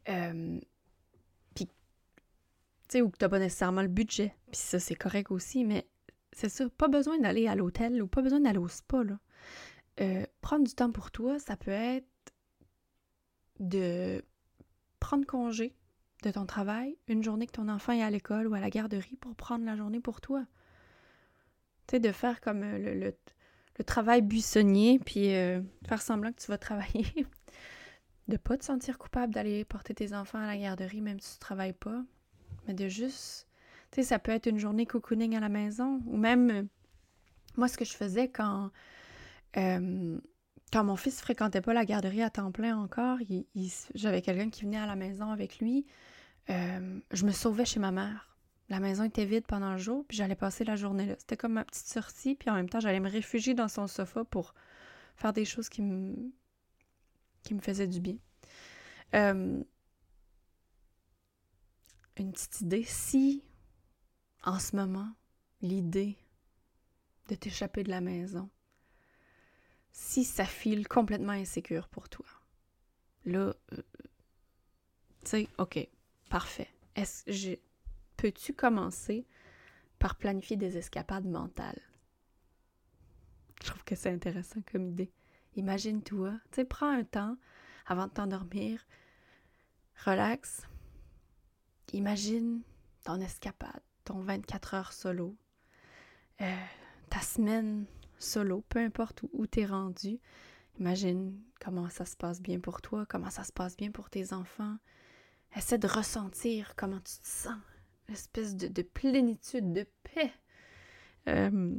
euh, 0.09 0.59
puis, 1.55 1.67
tu 1.67 1.73
sais, 2.89 3.01
ou 3.01 3.11
que 3.11 3.17
t'as 3.17 3.29
pas 3.29 3.39
nécessairement 3.39 3.83
le 3.83 3.89
budget, 3.89 4.35
puis 4.51 4.61
ça, 4.61 4.81
c'est 4.81 4.97
correct 4.97 5.31
aussi, 5.31 5.65
mais 5.65 5.87
c'est 6.33 6.49
ça, 6.49 6.69
pas 6.69 6.89
besoin 6.89 7.19
d'aller 7.19 7.47
à 7.47 7.55
l'hôtel 7.55 8.03
ou 8.03 8.09
pas 8.09 8.23
besoin 8.23 8.41
d'aller 8.41 8.59
au 8.59 8.67
spa, 8.67 9.05
là. 9.05 9.21
Euh, 10.01 10.27
prendre 10.41 10.65
du 10.65 10.75
temps 10.75 10.91
pour 10.91 11.13
toi, 11.13 11.39
ça 11.39 11.57
peut 11.57 11.71
être 11.71 12.09
de 13.61 14.25
prendre 14.99 15.27
congé 15.27 15.77
de 16.25 16.33
ton 16.33 16.45
travail, 16.45 16.99
une 17.07 17.23
journée 17.23 17.47
que 17.47 17.53
ton 17.53 17.69
enfant 17.69 17.93
est 17.93 18.03
à 18.03 18.11
l'école 18.11 18.49
ou 18.49 18.55
à 18.55 18.61
la 18.61 18.71
garderie 18.71 19.17
pour 19.21 19.37
prendre 19.37 19.65
la 19.65 19.77
journée 19.77 20.01
pour 20.01 20.21
toi 20.21 20.45
de 21.99 22.13
faire 22.13 22.41
comme 22.41 22.63
euh, 22.63 22.95
le, 22.95 23.15
le, 23.81 23.85
travail 23.85 24.23
buissonnier, 24.23 24.99
puis 24.99 25.35
euh, 25.35 25.61
faire 25.87 26.03
semblant 26.03 26.33
que 26.33 26.41
tu 26.41 26.49
vas 26.49 26.59
travailler. 26.59 27.27
de 28.29 28.37
pas 28.37 28.57
te 28.57 28.65
sentir 28.65 28.99
coupable 28.99 29.35
d'aller 29.35 29.65
porter 29.65 29.95
tes 29.95 30.15
enfants 30.15 30.39
à 30.39 30.47
la 30.47 30.57
garderie, 30.57 31.01
même 31.01 31.19
si 31.19 31.35
tu 31.35 31.39
travailles 31.41 31.73
pas. 31.73 32.03
Mais 32.67 32.75
de 32.75 32.89
juste. 32.89 33.49
Tu 33.91 33.97
sais, 33.97 34.03
ça 34.05 34.19
peut 34.19 34.31
être 34.31 34.47
une 34.47 34.59
journée 34.59 34.87
cocooning 34.87 35.37
à 35.37 35.41
la 35.41 35.49
maison, 35.49 36.01
ou 36.07 36.17
même. 36.17 36.51
Euh, 36.51 36.63
moi, 37.57 37.67
ce 37.67 37.77
que 37.77 37.85
je 37.85 37.93
faisais 37.93 38.29
quand. 38.29 38.71
quand 39.55 40.85
mon 40.85 40.97
fils 40.97 41.21
fréquentait 41.21 41.61
pas 41.61 41.75
la 41.75 41.85
garderie 41.85 42.23
à 42.23 42.31
temps 42.31 42.53
plein 42.53 42.77
encore, 42.77 43.19
j'avais 43.95 44.23
quelqu'un 44.23 44.51
qui 44.51 44.63
venait 44.63 44.79
à 44.79 44.87
la 44.87 44.95
maison 44.95 45.31
avec 45.31 45.59
lui. 45.59 45.85
je 46.49 47.27
me 47.27 47.33
sauvais 47.33 47.65
chez 47.65 47.81
ma 47.81 47.91
mère. 47.91 48.30
La 48.71 48.79
maison 48.79 49.03
était 49.03 49.25
vide 49.25 49.47
pendant 49.49 49.73
le 49.73 49.79
jour, 49.79 50.05
puis 50.07 50.17
j'allais 50.17 50.37
passer 50.37 50.63
la 50.63 50.77
journée 50.77 51.05
là. 51.05 51.17
C'était 51.19 51.37
comme 51.37 51.55
ma 51.55 51.65
petite 51.65 51.89
sortie, 51.89 52.37
puis 52.37 52.49
en 52.51 52.55
même 52.55 52.69
temps, 52.69 52.79
j'allais 52.79 53.01
me 53.01 53.11
réfugier 53.11 53.53
dans 53.53 53.67
son 53.67 53.89
sofa 53.89 54.25
pour 54.25 54.55
faire 55.17 55.33
des 55.33 55.45
choses 55.45 55.69
qui 55.69 55.83
me 55.83 56.33
qui 57.43 57.55
me 57.55 57.61
faisait 57.61 57.89
du 57.89 58.01
bien. 58.01 58.17
Euh, 59.15 59.63
une 62.17 62.33
petite 62.33 62.61
idée, 62.61 62.85
si 62.85 63.43
en 64.45 64.59
ce 64.61 64.77
moment, 64.77 65.11
l'idée 65.63 66.17
de 67.29 67.35
t'échapper 67.35 67.83
de 67.83 67.91
la 67.91 68.01
maison, 68.01 68.49
si 69.91 70.23
ça 70.23 70.45
file 70.45 70.87
complètement 70.87 71.33
insécure 71.33 71.89
pour 71.89 72.09
toi, 72.09 72.27
là, 73.25 73.53
euh, 73.73 73.83
tu 75.25 75.31
sais, 75.31 75.49
ok, 75.59 75.89
parfait. 76.29 76.69
Est-ce 76.95 77.59
peux-tu 78.21 78.53
commencer 78.53 79.27
par 79.99 80.15
planifier 80.17 80.59
des 80.59 80.77
escapades 80.77 81.25
mentales? 81.25 81.81
Je 83.63 83.69
trouve 83.69 83.83
que 83.85 83.95
c'est 83.95 84.11
intéressant 84.11 84.61
comme 84.71 84.89
idée. 84.89 85.11
Imagine-toi, 85.57 86.35
tu 86.53 86.67
prends 86.67 86.91
un 86.91 87.05
temps 87.05 87.39
avant 87.87 88.09
de 88.09 88.13
t'endormir, 88.13 88.87
relax, 90.05 90.67
imagine 91.95 92.61
ton 93.05 93.21
escapade, 93.23 93.81
ton 94.05 94.21
24 94.21 94.75
heures 94.75 94.93
solo, 94.93 95.35
euh, 96.43 96.65
ta 97.09 97.21
semaine 97.21 97.87
solo, 98.19 98.63
peu 98.69 98.81
importe 98.81 99.23
où, 99.33 99.47
tu 99.47 99.61
es 99.61 99.67
rendu. 99.67 100.21
Imagine 100.79 101.41
comment 101.59 101.89
ça 101.89 102.05
se 102.05 102.17
passe 102.17 102.43
bien 102.43 102.61
pour 102.61 102.83
toi, 102.83 103.07
comment 103.07 103.31
ça 103.31 103.45
se 103.45 103.53
passe 103.53 103.79
bien 103.79 103.91
pour 103.91 104.11
tes 104.11 104.35
enfants. 104.35 104.77
Essaie 105.57 105.79
de 105.79 105.89
ressentir 105.89 106.75
comment 106.77 107.01
tu 107.01 107.19
te 107.19 107.27
sens, 107.27 107.59
l'espèce 108.11 108.57
de, 108.57 108.83
plénitude, 108.83 109.73
de 109.73 109.87
paix 110.03 110.33
euh, 111.29 111.75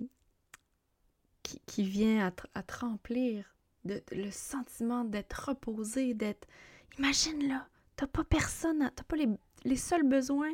qui, 1.43 1.83
vient 1.83 2.31
à, 2.53 2.63
te 2.63 2.79
remplir, 2.79 3.55
de, 3.85 4.01
le 4.11 4.31
sentiment 4.31 5.03
d'être 5.03 5.49
reposé, 5.49 6.13
d'être... 6.13 6.47
Imagine 6.97 7.47
là, 7.47 7.67
t'as 7.95 8.07
pas 8.07 8.23
personne, 8.23 8.91
t'as 8.95 9.03
pas 9.03 9.15
les, 9.15 9.29
les 9.63 9.75
seuls 9.75 10.07
besoins 10.07 10.53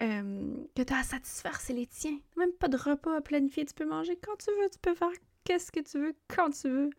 euh, 0.00 0.54
que 0.74 0.82
tu 0.82 0.92
as 0.92 0.98
à 0.98 1.02
satisfaire, 1.02 1.60
c'est 1.60 1.72
les 1.72 1.86
tiens. 1.86 2.18
Même 2.36 2.52
pas 2.52 2.68
de 2.68 2.76
repas 2.76 3.16
à 3.16 3.20
planifier. 3.20 3.64
Tu 3.64 3.74
peux 3.74 3.86
manger 3.86 4.16
quand 4.16 4.36
tu 4.36 4.50
veux, 4.50 4.68
tu 4.70 4.78
peux 4.78 4.94
faire 4.94 5.12
qu'est-ce 5.44 5.70
que 5.70 5.80
tu 5.80 5.98
veux, 5.98 6.14
quand 6.28 6.50
tu 6.50 6.68
veux. 6.68 6.90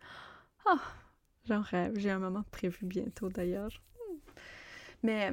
Oh, 0.66 0.78
j'en 1.44 1.60
rêve. 1.60 1.92
J'ai 1.96 2.10
un 2.10 2.18
moment 2.18 2.44
prévu 2.50 2.86
bientôt 2.86 3.28
d'ailleurs. 3.28 3.70
Mais 5.02 5.32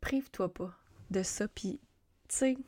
prive-toi 0.00 0.52
pas 0.52 0.79
de 1.10 1.22
ça. 1.22 1.48
Puis, 1.48 1.80
tu 2.28 2.36
sais, 2.36 2.58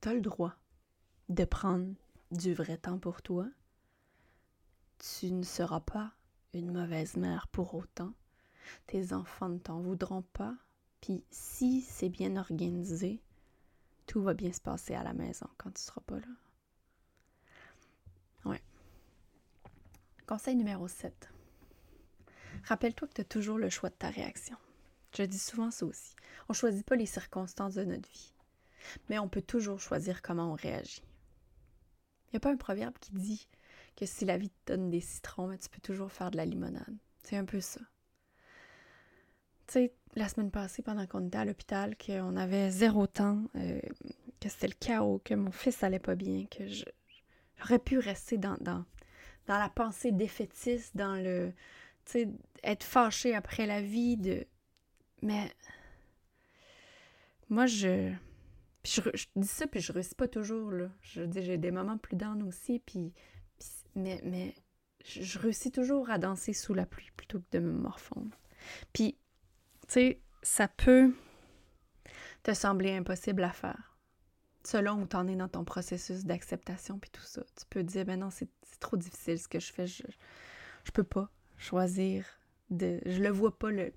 t'as 0.00 0.14
le 0.14 0.20
droit 0.20 0.54
de 1.28 1.44
prendre 1.44 1.94
du 2.30 2.54
vrai 2.54 2.76
temps 2.76 2.98
pour 2.98 3.22
toi. 3.22 3.46
Tu 4.98 5.32
ne 5.32 5.42
seras 5.42 5.80
pas 5.80 6.12
une 6.54 6.72
mauvaise 6.72 7.16
mère 7.16 7.48
pour 7.48 7.74
autant. 7.74 8.12
Tes 8.86 9.12
enfants 9.12 9.48
ne 9.48 9.58
t'en 9.58 9.80
voudront 9.80 10.22
pas 10.22 10.54
puis 11.06 11.22
si 11.30 11.82
c'est 11.82 12.08
bien 12.08 12.36
organisé, 12.36 13.20
tout 14.06 14.22
va 14.22 14.34
bien 14.34 14.52
se 14.52 14.60
passer 14.60 14.94
à 14.94 15.04
la 15.04 15.12
maison 15.12 15.48
quand 15.56 15.70
tu 15.70 15.80
seras 15.80 16.00
pas 16.00 16.18
là. 16.18 16.26
Ouais. 18.44 18.62
Conseil 20.26 20.56
numéro 20.56 20.88
7. 20.88 21.30
Rappelle-toi 22.64 23.06
que 23.06 23.14
tu 23.14 23.20
as 23.20 23.24
toujours 23.24 23.58
le 23.58 23.70
choix 23.70 23.90
de 23.90 23.94
ta 23.94 24.10
réaction. 24.10 24.56
Je 25.16 25.22
dis 25.22 25.38
souvent 25.38 25.70
ça 25.70 25.86
aussi. 25.86 26.14
On 26.48 26.52
ne 26.52 26.56
choisit 26.56 26.84
pas 26.84 26.96
les 26.96 27.06
circonstances 27.06 27.74
de 27.74 27.84
notre 27.84 28.08
vie, 28.10 28.34
mais 29.08 29.18
on 29.18 29.28
peut 29.28 29.42
toujours 29.42 29.80
choisir 29.80 30.20
comment 30.20 30.52
on 30.52 30.54
réagit. 30.54 31.02
Il 32.26 32.30
n'y 32.34 32.36
a 32.36 32.40
pas 32.40 32.52
un 32.52 32.56
proverbe 32.56 32.98
qui 33.00 33.12
dit 33.12 33.48
que 33.96 34.04
si 34.04 34.24
la 34.26 34.36
vie 34.36 34.50
te 34.50 34.72
donne 34.72 34.90
des 34.90 35.00
citrons, 35.00 35.56
tu 35.56 35.68
peux 35.70 35.80
toujours 35.80 36.12
faire 36.12 36.30
de 36.30 36.36
la 36.36 36.44
limonade. 36.44 36.96
C'est 37.22 37.36
un 37.36 37.46
peu 37.46 37.60
ça. 37.60 37.80
Tu 39.66 39.72
sais, 39.72 39.94
la 40.14 40.28
semaine 40.28 40.50
passée, 40.50 40.82
pendant 40.82 41.06
qu'on 41.06 41.26
était 41.26 41.38
à 41.38 41.44
l'hôpital, 41.44 41.96
qu'on 41.96 42.36
avait 42.36 42.70
zéro 42.70 43.06
temps, 43.06 43.42
euh, 43.56 43.80
que 44.40 44.48
c'était 44.48 44.68
le 44.68 44.74
chaos, 44.78 45.20
que 45.24 45.34
mon 45.34 45.50
fils 45.50 45.82
allait 45.82 45.98
pas 45.98 46.14
bien, 46.14 46.44
que 46.46 46.64
j'aurais 47.58 47.78
pu 47.78 47.98
rester 47.98 48.36
dans, 48.36 48.56
dans, 48.60 48.84
dans 49.46 49.58
la 49.58 49.68
pensée 49.70 50.12
défaitiste, 50.12 50.96
dans 50.96 51.16
le. 51.16 51.52
Tu 52.04 52.12
sais, 52.12 52.28
être 52.62 52.84
fâché 52.84 53.34
après 53.34 53.66
la 53.66 53.80
vie, 53.80 54.16
de. 54.18 54.46
Mais. 55.22 55.52
Moi, 57.48 57.66
je. 57.66 58.12
je, 58.84 59.00
dis 59.36 59.48
ça, 59.48 59.66
puis 59.66 59.80
je 59.80 59.92
réussis 59.92 60.14
pas 60.14 60.28
toujours, 60.28 60.70
là. 60.70 60.88
Je 61.00 61.22
dis, 61.22 61.42
j'ai 61.42 61.58
des 61.58 61.70
moments 61.70 61.98
plus 61.98 62.16
down 62.16 62.42
aussi, 62.42 62.80
puis. 62.80 63.12
mais, 63.94 64.20
mais 64.24 64.54
je 65.04 65.38
réussis 65.38 65.70
toujours 65.70 66.10
à 66.10 66.18
danser 66.18 66.52
sous 66.52 66.74
la 66.74 66.86
pluie 66.86 67.10
plutôt 67.16 67.40
que 67.40 67.46
de 67.52 67.58
me 67.60 67.72
morfondre. 67.72 68.36
Puis, 68.92 69.16
tu 69.86 69.94
sais, 69.94 70.20
ça 70.42 70.68
peut 70.68 71.14
te 72.42 72.52
sembler 72.54 72.92
impossible 72.92 73.44
à 73.44 73.52
faire. 73.52 73.96
Selon 74.64 75.02
où 75.02 75.06
tu 75.06 75.16
en 75.16 75.28
es 75.28 75.36
dans 75.36 75.48
ton 75.48 75.64
processus 75.64 76.24
d'acceptation 76.24 76.98
puis 76.98 77.10
tout 77.10 77.22
ça. 77.22 77.42
Tu 77.56 77.64
peux 77.70 77.84
dire, 77.84 78.04
ben 78.04 78.18
non, 78.18 78.30
c'est 78.30 78.48
trop 78.80 78.96
difficile 78.96 79.38
ce 79.38 79.46
que 79.46 79.60
je 79.60 79.72
fais. 79.72 79.86
Je, 79.86 80.02
je 80.84 80.90
peux 80.90 81.04
pas 81.04 81.30
choisir 81.56 82.26
de. 82.70 83.00
Je 83.06 83.22
le 83.22 83.28
vois 83.28 83.56
pas, 83.56 83.70
le, 83.70 83.92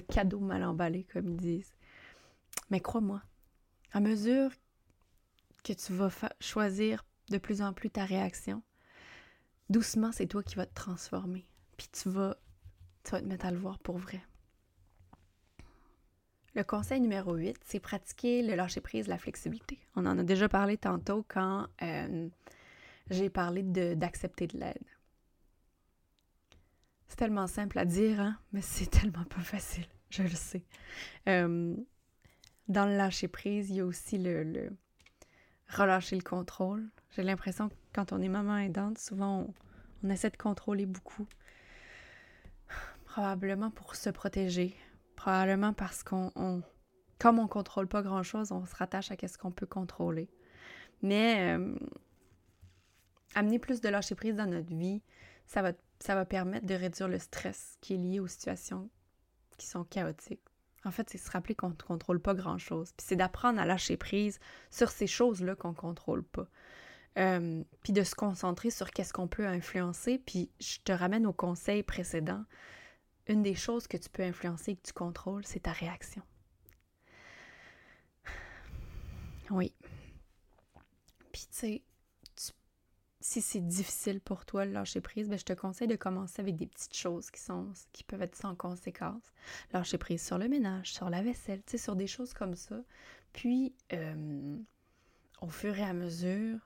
cadeau 0.00 0.40
mal 0.40 0.64
emballé, 0.64 1.04
comme 1.04 1.28
ils 1.28 1.36
disent. 1.36 1.72
Mais 2.70 2.80
crois-moi, 2.80 3.22
à 3.92 4.00
mesure 4.00 4.50
que 5.62 5.72
tu 5.72 5.92
vas 5.92 6.10
choisir 6.40 7.04
de 7.30 7.38
plus 7.38 7.62
en 7.62 7.72
plus 7.72 7.90
ta 7.90 8.04
réaction, 8.04 8.62
doucement, 9.70 10.12
c'est 10.12 10.26
toi 10.26 10.42
qui 10.42 10.56
vas 10.56 10.66
te 10.66 10.74
transformer. 10.74 11.46
Puis 11.76 11.88
tu 11.92 12.08
vas, 12.08 12.36
tu 13.02 13.12
vas 13.12 13.20
te 13.20 13.26
mettre 13.26 13.46
à 13.46 13.50
le 13.50 13.58
voir 13.58 13.78
pour 13.78 13.98
vrai. 13.98 14.20
Le 16.54 16.62
conseil 16.62 17.00
numéro 17.00 17.34
8, 17.34 17.56
c'est 17.64 17.80
pratiquer 17.80 18.42
le 18.42 18.54
lâcher-prise, 18.54 19.08
la 19.08 19.18
flexibilité. 19.18 19.80
On 19.96 20.06
en 20.06 20.18
a 20.18 20.22
déjà 20.22 20.48
parlé 20.48 20.76
tantôt 20.76 21.24
quand 21.26 21.66
euh, 21.82 22.28
j'ai 23.10 23.28
parlé 23.28 23.62
d'accepter 23.62 24.46
de, 24.46 24.58
l'aide. 24.58 24.84
C'est 27.14 27.18
tellement 27.18 27.46
simple 27.46 27.78
à 27.78 27.84
dire, 27.84 28.18
hein, 28.18 28.36
mais 28.52 28.60
c'est 28.60 28.86
tellement 28.90 29.22
pas 29.22 29.40
facile, 29.40 29.86
je 30.10 30.24
le 30.24 30.30
sais. 30.30 30.64
Euh, 31.28 31.76
dans 32.66 32.86
le 32.86 32.96
lâcher-prise, 32.96 33.70
il 33.70 33.76
y 33.76 33.80
a 33.80 33.86
aussi 33.86 34.18
le, 34.18 34.70
relâcher 35.68 36.16
le 36.16 36.24
contrôle. 36.24 36.90
J'ai 37.10 37.22
l'impression 37.22 37.68
que 37.68 37.74
quand 37.92 38.12
on 38.12 38.20
est 38.20 38.28
maman 38.28 38.58
aidante, 38.58 38.98
souvent 38.98 39.46
on, 40.02 40.10
essaie 40.10 40.30
de 40.30 40.36
contrôler 40.36 40.86
beaucoup. 40.86 41.28
Probablement 43.04 43.70
pour 43.70 43.94
se 43.94 44.10
protéger, 44.10 44.74
Probablement 45.14 45.72
parce 45.72 46.02
qu'on, 46.02 46.32
on, 46.34 46.62
comme 47.20 47.38
on 47.38 47.46
contrôle 47.46 47.86
pas 47.86 48.02
grand-chose, 48.02 48.50
on 48.50 48.66
se 48.66 48.74
rattache 48.74 49.12
à 49.12 49.28
ce 49.28 49.38
qu'on 49.38 49.52
peut 49.52 49.66
contrôler. 49.66 50.28
Mais 51.00 51.56
euh, 51.56 51.76
amener 53.36 53.60
plus 53.60 53.80
de 53.80 53.88
lâcher 53.88 54.16
prise 54.16 54.34
dans 54.34 54.50
notre 54.50 54.74
vie, 54.74 55.00
ça 55.46 55.62
va, 55.62 55.74
ça 56.00 56.14
va 56.14 56.24
permettre 56.24 56.66
de 56.66 56.74
réduire 56.74 57.08
le 57.08 57.18
stress 57.18 57.76
qui 57.80 57.94
est 57.94 57.98
lié 57.98 58.20
aux 58.20 58.26
situations 58.26 58.90
qui 59.56 59.66
sont 59.66 59.84
chaotiques. 59.84 60.42
En 60.84 60.90
fait, 60.90 61.08
c'est 61.08 61.18
se 61.18 61.30
rappeler 61.30 61.54
qu'on 61.54 61.70
ne 61.70 61.74
contrôle 61.74 62.20
pas 62.20 62.34
grand-chose. 62.34 62.92
Puis 62.92 63.06
c'est 63.08 63.16
d'apprendre 63.16 63.60
à 63.60 63.64
lâcher 63.64 63.96
prise 63.96 64.38
sur 64.70 64.90
ces 64.90 65.06
choses-là 65.06 65.54
qu'on 65.54 65.70
ne 65.70 65.74
contrôle 65.74 66.22
pas. 66.22 66.46
Euh, 67.16 67.62
puis 67.82 67.92
de 67.92 68.02
se 68.02 68.14
concentrer 68.14 68.70
sur 68.70 68.90
qu'est-ce 68.90 69.12
qu'on 69.12 69.28
peut 69.28 69.46
influencer. 69.46 70.18
Puis 70.18 70.50
je 70.60 70.78
te 70.84 70.92
ramène 70.92 71.26
au 71.26 71.32
conseil 71.32 71.82
précédent 71.82 72.44
une 73.26 73.42
des 73.42 73.54
choses 73.54 73.86
que 73.86 73.96
tu 73.96 74.10
peux 74.10 74.22
influencer 74.22 74.72
et 74.72 74.76
que 74.76 74.82
tu 74.82 74.92
contrôles, 74.92 75.46
c'est 75.46 75.60
ta 75.60 75.72
réaction. 75.72 76.22
Oui. 79.50 79.74
Puis 81.32 81.46
tu 81.50 81.58
sais, 81.58 81.82
si 83.24 83.40
c'est 83.40 83.66
difficile 83.66 84.20
pour 84.20 84.44
toi 84.44 84.66
de 84.66 84.70
lâcher 84.70 85.00
prise, 85.00 85.30
ben, 85.30 85.38
je 85.38 85.46
te 85.46 85.54
conseille 85.54 85.88
de 85.88 85.96
commencer 85.96 86.42
avec 86.42 86.56
des 86.56 86.66
petites 86.66 86.94
choses 86.94 87.30
qui 87.30 87.40
sont 87.40 87.72
peuvent 88.06 88.20
être 88.20 88.36
sans 88.36 88.54
conséquence. 88.54 89.22
Lâcher 89.72 89.96
prise 89.96 90.22
sur 90.22 90.36
le 90.36 90.46
ménage, 90.46 90.92
sur 90.92 91.08
la 91.08 91.22
vaisselle, 91.22 91.62
tu 91.64 91.78
sur 91.78 91.96
des 91.96 92.06
choses 92.06 92.34
comme 92.34 92.54
ça. 92.54 92.76
Puis, 93.32 93.74
euh, 93.94 94.58
au 95.40 95.48
fur 95.48 95.74
et 95.78 95.82
à 95.82 95.94
mesure, 95.94 96.58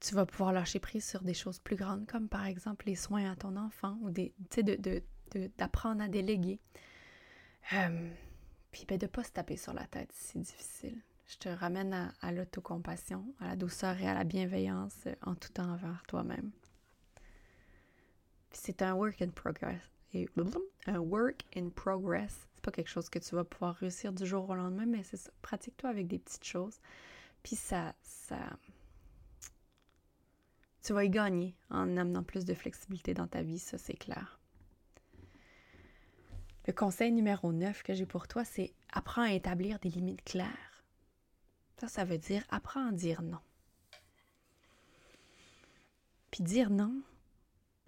tu 0.00 0.16
vas 0.16 0.26
pouvoir 0.26 0.52
lâcher 0.52 0.80
prise 0.80 1.08
sur 1.08 1.22
des 1.22 1.32
choses 1.32 1.60
plus 1.60 1.76
grandes, 1.76 2.08
comme 2.08 2.28
par 2.28 2.46
exemple 2.46 2.86
les 2.86 2.96
soins 2.96 3.30
à 3.30 3.36
ton 3.36 3.56
enfant 3.56 3.96
ou 4.02 4.10
des, 4.10 4.34
de, 4.56 4.74
de, 4.74 5.48
d'apprendre 5.58 6.02
à 6.02 6.08
déléguer. 6.08 6.58
Euh, 7.72 8.10
puis 8.72 8.84
ben, 8.84 8.98
de 8.98 9.06
ne 9.06 9.10
pas 9.10 9.22
se 9.22 9.30
taper 9.30 9.56
sur 9.56 9.74
la 9.74 9.86
tête 9.86 10.10
si 10.10 10.32
c'est 10.32 10.40
difficile. 10.40 11.02
Je 11.32 11.38
te 11.38 11.48
ramène 11.48 12.12
à, 12.20 12.32
l'autocompassion, 12.32 13.24
à 13.40 13.48
la 13.48 13.56
douceur 13.56 13.98
et 13.98 14.06
à 14.06 14.12
la 14.12 14.24
bienveillance 14.24 14.94
euh, 15.06 15.14
en 15.22 15.34
tout 15.34 15.48
temps 15.48 15.70
envers 15.72 16.02
toi-même. 16.06 16.50
C'est 18.50 18.82
un 18.82 18.92
work 18.92 19.22
in 19.22 19.30
progress. 19.30 19.80
Un 20.86 20.98
work 20.98 21.46
in 21.56 21.70
progress. 21.70 22.36
C'est 22.54 22.62
pas 22.62 22.70
quelque 22.70 22.90
chose 22.90 23.08
que 23.08 23.18
tu 23.18 23.34
vas 23.34 23.44
pouvoir 23.44 23.76
réussir 23.76 24.12
du 24.12 24.26
jour 24.26 24.50
au 24.50 24.54
lendemain, 24.54 24.84
mais 24.84 25.02
c'est 25.04 25.16
ça. 25.16 25.30
Pratique-toi 25.40 25.88
avec 25.88 26.06
des 26.06 26.18
petites 26.18 26.44
choses. 26.44 26.78
Puis 27.42 27.56
ça, 27.56 27.94
ça, 28.02 28.38
Tu 30.82 30.92
vas 30.92 31.04
y 31.04 31.10
gagner 31.10 31.56
en 31.70 31.96
amenant 31.96 32.24
plus 32.24 32.44
de 32.44 32.52
flexibilité 32.52 33.14
dans 33.14 33.26
ta 33.26 33.42
vie, 33.42 33.58
ça 33.58 33.78
c'est 33.78 33.96
clair. 33.96 34.38
Le 36.66 36.74
conseil 36.74 37.10
numéro 37.10 37.52
9 37.52 37.82
que 37.82 37.94
j'ai 37.94 38.06
pour 38.06 38.28
toi, 38.28 38.44
c'est 38.44 38.74
apprends 38.92 39.22
à 39.22 39.32
établir 39.32 39.78
des 39.78 39.88
limites 39.88 40.24
claires. 40.24 40.71
Ça, 41.78 41.88
ça 41.88 42.04
veut 42.04 42.18
dire 42.18 42.44
apprends 42.50 42.88
à 42.88 42.92
dire 42.92 43.22
non. 43.22 43.40
Puis 46.30 46.42
dire 46.44 46.70
non, 46.70 47.02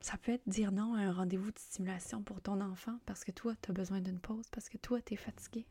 ça 0.00 0.18
peut 0.18 0.32
être 0.32 0.48
dire 0.48 0.72
non 0.72 0.94
à 0.94 1.00
un 1.00 1.12
rendez-vous 1.12 1.50
de 1.50 1.58
stimulation 1.58 2.22
pour 2.22 2.40
ton 2.40 2.60
enfant 2.60 2.98
parce 3.06 3.24
que 3.24 3.30
toi, 3.30 3.54
tu 3.62 3.70
as 3.70 3.74
besoin 3.74 4.00
d'une 4.00 4.20
pause, 4.20 4.46
parce 4.50 4.68
que 4.68 4.76
toi, 4.78 5.00
tu 5.00 5.14
es 5.14 5.16
fatigué. 5.16 5.66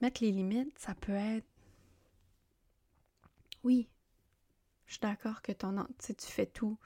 Mettre 0.00 0.22
les 0.22 0.32
limites, 0.32 0.78
ça 0.78 0.94
peut 0.94 1.12
être 1.12 1.46
oui, 3.64 3.88
je 4.86 4.94
suis 4.94 5.00
d'accord 5.00 5.42
que 5.42 5.52
ton 5.52 5.86
tu 5.98 6.26
fais 6.26 6.46
tout 6.46 6.76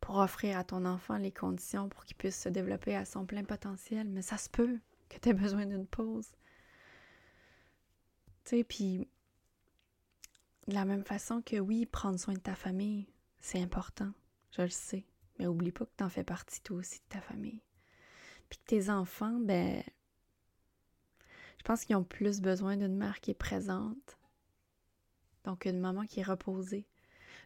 pour 0.00 0.16
offrir 0.16 0.56
à 0.56 0.64
ton 0.64 0.84
enfant 0.86 1.18
les 1.18 1.32
conditions 1.32 1.88
pour 1.88 2.04
qu'il 2.04 2.16
puisse 2.16 2.40
se 2.40 2.48
développer 2.48 2.96
à 2.96 3.04
son 3.04 3.26
plein 3.26 3.44
potentiel, 3.44 4.08
mais 4.08 4.22
ça 4.22 4.38
se 4.38 4.48
peut 4.48 4.78
que 5.08 5.18
tu 5.18 5.28
aies 5.28 5.34
besoin 5.34 5.66
d'une 5.66 5.86
pause. 5.86 6.28
Tu 8.46 8.58
sais, 8.58 8.64
puis 8.64 9.08
de 10.68 10.74
la 10.74 10.84
même 10.84 11.04
façon 11.04 11.42
que 11.42 11.58
oui, 11.58 11.84
prendre 11.84 12.18
soin 12.18 12.34
de 12.34 12.38
ta 12.38 12.54
famille, 12.54 13.08
c'est 13.40 13.60
important, 13.60 14.12
je 14.52 14.62
le 14.62 14.68
sais, 14.68 15.04
mais 15.36 15.48
oublie 15.48 15.72
pas 15.72 15.84
que 15.84 15.90
tu 15.98 16.04
en 16.04 16.08
fais 16.08 16.22
partie 16.22 16.60
toi 16.60 16.76
aussi 16.76 17.00
de 17.00 17.04
ta 17.08 17.20
famille. 17.20 17.60
Puis 18.48 18.60
que 18.60 18.64
tes 18.66 18.88
enfants, 18.88 19.40
ben, 19.40 19.82
je 21.58 21.64
pense 21.64 21.84
qu'ils 21.84 21.96
ont 21.96 22.04
plus 22.04 22.40
besoin 22.40 22.76
d'une 22.76 22.96
mère 22.96 23.20
qui 23.20 23.32
est 23.32 23.34
présente, 23.34 24.16
donc 25.42 25.64
une 25.64 25.80
maman 25.80 26.06
qui 26.06 26.20
est 26.20 26.24
reposée, 26.24 26.86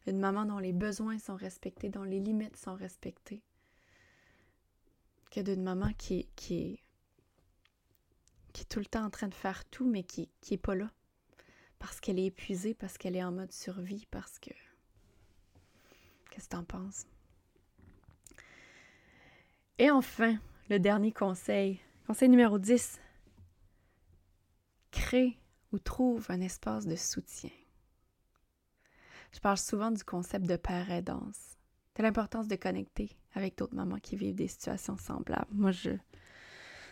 une 0.06 0.18
maman 0.18 0.44
dont 0.44 0.58
les 0.58 0.74
besoins 0.74 1.18
sont 1.18 1.36
respectés, 1.36 1.88
dont 1.88 2.04
les 2.04 2.20
limites 2.20 2.58
sont 2.58 2.74
respectées, 2.74 3.42
que 5.30 5.40
d'une 5.40 5.62
maman 5.62 5.94
qui 5.94 6.28
qui 6.36 6.54
est, 6.56 6.82
qui 8.52 8.62
est 8.62 8.68
tout 8.68 8.78
le 8.78 8.86
temps 8.86 9.04
en 9.04 9.10
train 9.10 9.28
de 9.28 9.34
faire 9.34 9.64
tout, 9.66 9.88
mais 9.88 10.02
qui 10.02 10.28
n'est 10.50 10.58
pas 10.58 10.74
là. 10.74 10.90
Parce 11.78 12.00
qu'elle 12.00 12.18
est 12.18 12.26
épuisée, 12.26 12.74
parce 12.74 12.98
qu'elle 12.98 13.16
est 13.16 13.24
en 13.24 13.32
mode 13.32 13.52
survie, 13.52 14.06
parce 14.10 14.38
que... 14.38 14.50
Qu'est-ce 16.30 16.44
que 16.44 16.50
tu 16.50 16.56
en 16.56 16.64
penses? 16.64 17.06
Et 19.78 19.90
enfin, 19.90 20.36
le 20.68 20.78
dernier 20.78 21.10
conseil, 21.10 21.80
conseil 22.06 22.28
numéro 22.28 22.58
10. 22.58 23.00
Crée 24.90 25.38
ou 25.72 25.78
trouve 25.78 26.26
un 26.28 26.40
espace 26.40 26.86
de 26.86 26.96
soutien. 26.96 27.50
Je 29.32 29.40
parle 29.40 29.58
souvent 29.58 29.90
du 29.90 30.04
concept 30.04 30.46
de 30.46 30.56
père 30.56 30.90
aidance, 30.90 31.56
de 31.96 32.02
l'importance 32.02 32.48
de 32.48 32.56
connecter 32.56 33.16
avec 33.34 33.56
d'autres 33.56 33.74
mamans 33.74 34.00
qui 34.00 34.16
vivent 34.16 34.34
des 34.34 34.48
situations 34.48 34.96
semblables. 34.96 35.46
Moi, 35.52 35.70
je, 35.70 35.90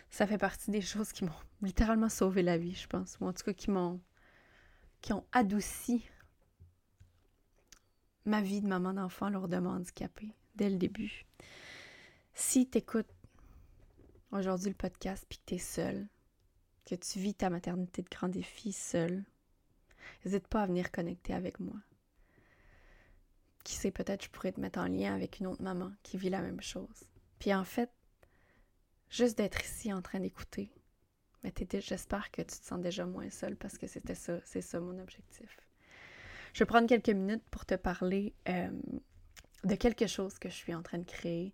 ça 0.09 0.27
fait 0.27 0.37
partie 0.37 0.71
des 0.71 0.81
choses 0.81 1.11
qui 1.11 1.23
m'ont 1.23 1.31
littéralement 1.61 2.09
sauvé 2.09 2.41
la 2.41 2.57
vie, 2.57 2.75
je 2.75 2.87
pense, 2.87 3.17
ou 3.19 3.27
en 3.27 3.33
tout 3.33 3.43
cas 3.43 3.53
qui 3.53 3.69
m'ont, 3.69 3.99
ont 5.11 5.25
adouci 5.31 6.05
ma 8.25 8.41
vie 8.41 8.61
de 8.61 8.67
maman 8.67 8.93
d'enfant 8.93 9.29
lourdement 9.29 9.71
handicapée 9.71 10.33
dès 10.55 10.69
le 10.69 10.77
début. 10.77 11.25
Si 12.33 12.69
tu 12.69 12.77
écoutes 12.77 13.11
aujourd'hui 14.31 14.69
le 14.69 14.75
podcast 14.75 15.25
puis 15.27 15.39
que 15.39 15.45
tu 15.45 15.55
es 15.55 15.59
seule, 15.59 16.07
que 16.85 16.95
tu 16.95 17.19
vis 17.19 17.33
ta 17.33 17.49
maternité 17.49 18.01
de 18.01 18.09
grand 18.09 18.29
défi 18.29 18.71
seule, 18.71 19.23
n'hésite 20.23 20.47
pas 20.47 20.63
à 20.63 20.67
venir 20.67 20.91
connecter 20.91 21.33
avec 21.33 21.59
moi 21.59 21.75
qui 23.69 23.75
sait, 23.75 23.91
peut-être 23.91 24.23
je 24.23 24.29
pourrais 24.29 24.51
te 24.51 24.59
mettre 24.59 24.79
en 24.79 24.87
lien 24.87 25.13
avec 25.13 25.39
une 25.39 25.45
autre 25.45 25.61
maman 25.61 25.91
qui 26.01 26.17
vit 26.17 26.31
la 26.31 26.41
même 26.41 26.59
chose. 26.59 27.03
Puis 27.37 27.53
en 27.53 27.63
fait, 27.63 27.91
juste 29.09 29.37
d'être 29.37 29.63
ici 29.63 29.91
en 29.93 30.01
train 30.01 30.19
d'écouter, 30.19 30.71
mais 31.43 31.53
j'espère 31.79 32.31
que 32.31 32.41
tu 32.41 32.59
te 32.59 32.65
sens 32.65 32.79
déjà 32.79 33.05
moins 33.05 33.29
seule 33.29 33.55
parce 33.55 33.77
que 33.77 33.87
c'était 33.87 34.15
ça, 34.15 34.39
c'est 34.45 34.61
ça 34.61 34.79
mon 34.79 34.99
objectif. 34.99 35.57
Je 36.53 36.59
vais 36.59 36.65
prendre 36.65 36.87
quelques 36.87 37.09
minutes 37.09 37.43
pour 37.51 37.65
te 37.65 37.75
parler 37.75 38.33
euh, 38.49 38.69
de 39.63 39.75
quelque 39.75 40.07
chose 40.07 40.39
que 40.39 40.49
je 40.49 40.55
suis 40.55 40.73
en 40.73 40.81
train 40.81 40.97
de 40.97 41.05
créer 41.05 41.53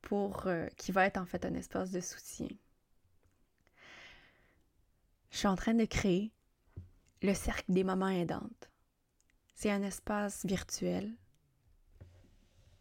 pour 0.00 0.46
euh, 0.46 0.66
qui 0.76 0.92
va 0.92 1.06
être 1.06 1.18
en 1.18 1.26
fait 1.26 1.44
un 1.44 1.54
espace 1.54 1.90
de 1.90 2.00
soutien. 2.00 2.48
Je 5.30 5.38
suis 5.38 5.48
en 5.48 5.56
train 5.56 5.74
de 5.74 5.84
créer 5.84 6.30
le 7.22 7.34
cercle 7.34 7.72
des 7.72 7.84
mamans 7.84 8.08
aidantes. 8.08 8.70
C'est 9.54 9.70
un 9.70 9.82
espace 9.82 10.44
virtuel 10.44 11.12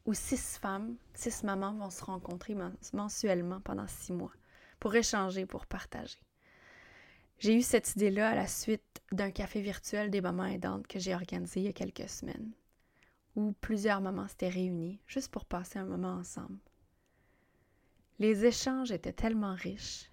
où 0.06 0.14
six 0.14 0.58
femmes, 0.58 0.96
six 1.14 1.44
mamans 1.44 1.74
vont 1.74 1.90
se 1.90 2.04
rencontrer 2.04 2.56
mensuellement 2.94 3.62
pendant 3.62 3.88
six 3.88 4.14
mois 4.14 4.34
pour 4.80 4.96
échanger, 4.96 5.46
pour 5.46 5.68
partager. 5.68 6.20
J'ai 7.38 7.56
eu 7.56 7.62
cette 7.62 7.96
idée-là 7.96 8.30
à 8.30 8.36
la 8.36 8.48
suite 8.48 9.02
d'un 9.12 9.32
café 9.32 9.62
virtuel 9.62 10.10
des 10.10 10.22
mamans 10.22 10.46
aidantes 10.46 10.88
que 10.88 11.00
j'ai 11.00 11.16
organisé 11.16 11.60
il 11.60 11.66
y 11.66 11.70
a 11.70 11.74
quelques 11.74 12.10
semaines, 12.10 12.52
où 13.36 13.54
plusieurs 13.62 14.02
mamans 14.02 14.28
s'étaient 14.28 14.50
réunies 14.50 15.00
juste 15.08 15.32
pour 15.32 15.46
passer 15.46 15.80
un 15.80 15.86
moment 15.86 16.14
ensemble. 16.14 16.60
Les 18.20 18.46
échanges 18.46 18.92
étaient 18.92 19.14
tellement 19.14 19.56
riches. 19.56 20.12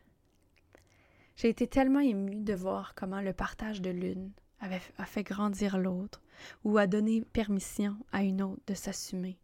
J'ai 1.37 1.51
été 1.51 1.66
tellement 1.66 2.01
émue 2.01 2.40
de 2.40 2.55
voir 2.55 2.94
comment 2.94 3.20
le 3.20 3.33
partage 3.33 3.81
de 3.81 3.90
l'une 3.90 4.33
avait, 4.61 4.81
a 4.96 5.05
fait 5.05 5.22
grandir 5.22 5.79
l'autre 5.79 6.22
ou 6.64 6.79
a 6.79 6.87
donné 6.87 7.22
permission 7.22 7.96
à 8.12 8.22
une 8.22 8.42
autre 8.42 8.62
de 8.66 8.74
s'assumer 8.74 9.38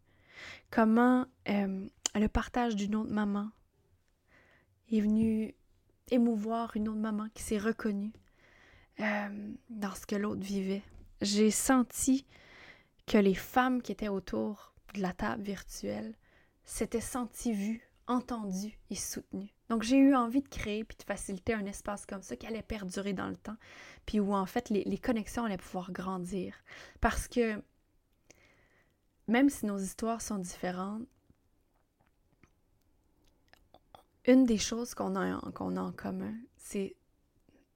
comment 0.71 1.25
euh, 1.49 1.87
le 2.15 2.27
partage 2.27 2.75
d'une 2.75 2.95
autre 2.95 3.11
maman 3.11 3.49
est 4.91 5.01
venu 5.01 5.53
émouvoir 6.11 6.75
une 6.75 6.89
autre 6.89 6.99
maman 6.99 7.27
qui 7.33 7.43
s'est 7.43 7.57
reconnue 7.57 8.13
euh, 8.99 9.53
dans 9.69 9.93
ce 9.95 10.05
que 10.05 10.15
l'autre 10.15 10.41
vivait. 10.41 10.83
J'ai 11.21 11.51
senti 11.51 12.25
que 13.07 13.17
les 13.17 13.35
femmes 13.35 13.81
qui 13.81 13.91
étaient 13.91 14.07
autour 14.07 14.73
de 14.93 15.01
la 15.01 15.13
table 15.13 15.43
virtuelle 15.43 16.15
s'étaient 16.63 17.01
senties 17.01 17.53
vues, 17.53 17.89
entendues 18.07 18.77
et 18.89 18.95
soutenues. 18.95 19.53
Donc 19.69 19.83
j'ai 19.83 19.97
eu 19.97 20.15
envie 20.15 20.41
de 20.41 20.47
créer 20.47 20.83
puis 20.83 20.97
de 20.97 21.03
faciliter 21.03 21.53
un 21.53 21.65
espace 21.65 22.05
comme 22.05 22.21
ça 22.21 22.35
qui 22.35 22.47
allait 22.47 22.61
perdurer 22.61 23.13
dans 23.13 23.27
le 23.27 23.35
temps, 23.35 23.57
puis 24.05 24.19
où 24.19 24.33
en 24.33 24.45
fait 24.45 24.69
les, 24.69 24.83
les 24.83 24.97
connexions 24.97 25.45
allaient 25.45 25.57
pouvoir 25.57 25.91
grandir. 25.91 26.55
Parce 27.01 27.27
que 27.27 27.61
même 29.27 29.49
si 29.49 29.65
nos 29.65 29.77
histoires 29.77 30.21
sont 30.21 30.37
différentes, 30.37 31.07
une 34.25 34.45
des 34.45 34.57
choses 34.57 34.93
qu'on 34.93 35.15
a, 35.15 35.35
en 35.35 35.91
commun, 35.91 36.33
c'est 36.57 36.95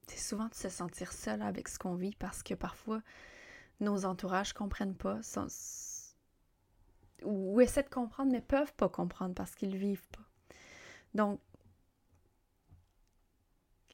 souvent 0.08 0.48
de 0.48 0.54
se 0.54 0.68
sentir 0.68 1.12
seul 1.12 1.42
avec 1.42 1.68
ce 1.68 1.78
qu'on 1.78 1.94
vit 1.94 2.16
parce 2.18 2.42
que 2.42 2.54
parfois 2.54 3.00
nos 3.78 4.04
entourages 4.04 4.52
comprennent 4.52 4.96
pas 4.96 5.20
ou 7.22 7.60
essaient 7.60 7.84
de 7.84 7.88
comprendre 7.88 8.32
mais 8.32 8.40
peuvent 8.40 8.74
pas 8.74 8.88
comprendre 8.88 9.34
parce 9.34 9.54
qu'ils 9.54 9.76
vivent 9.76 10.08
pas. 10.08 10.24
Donc, 11.14 11.40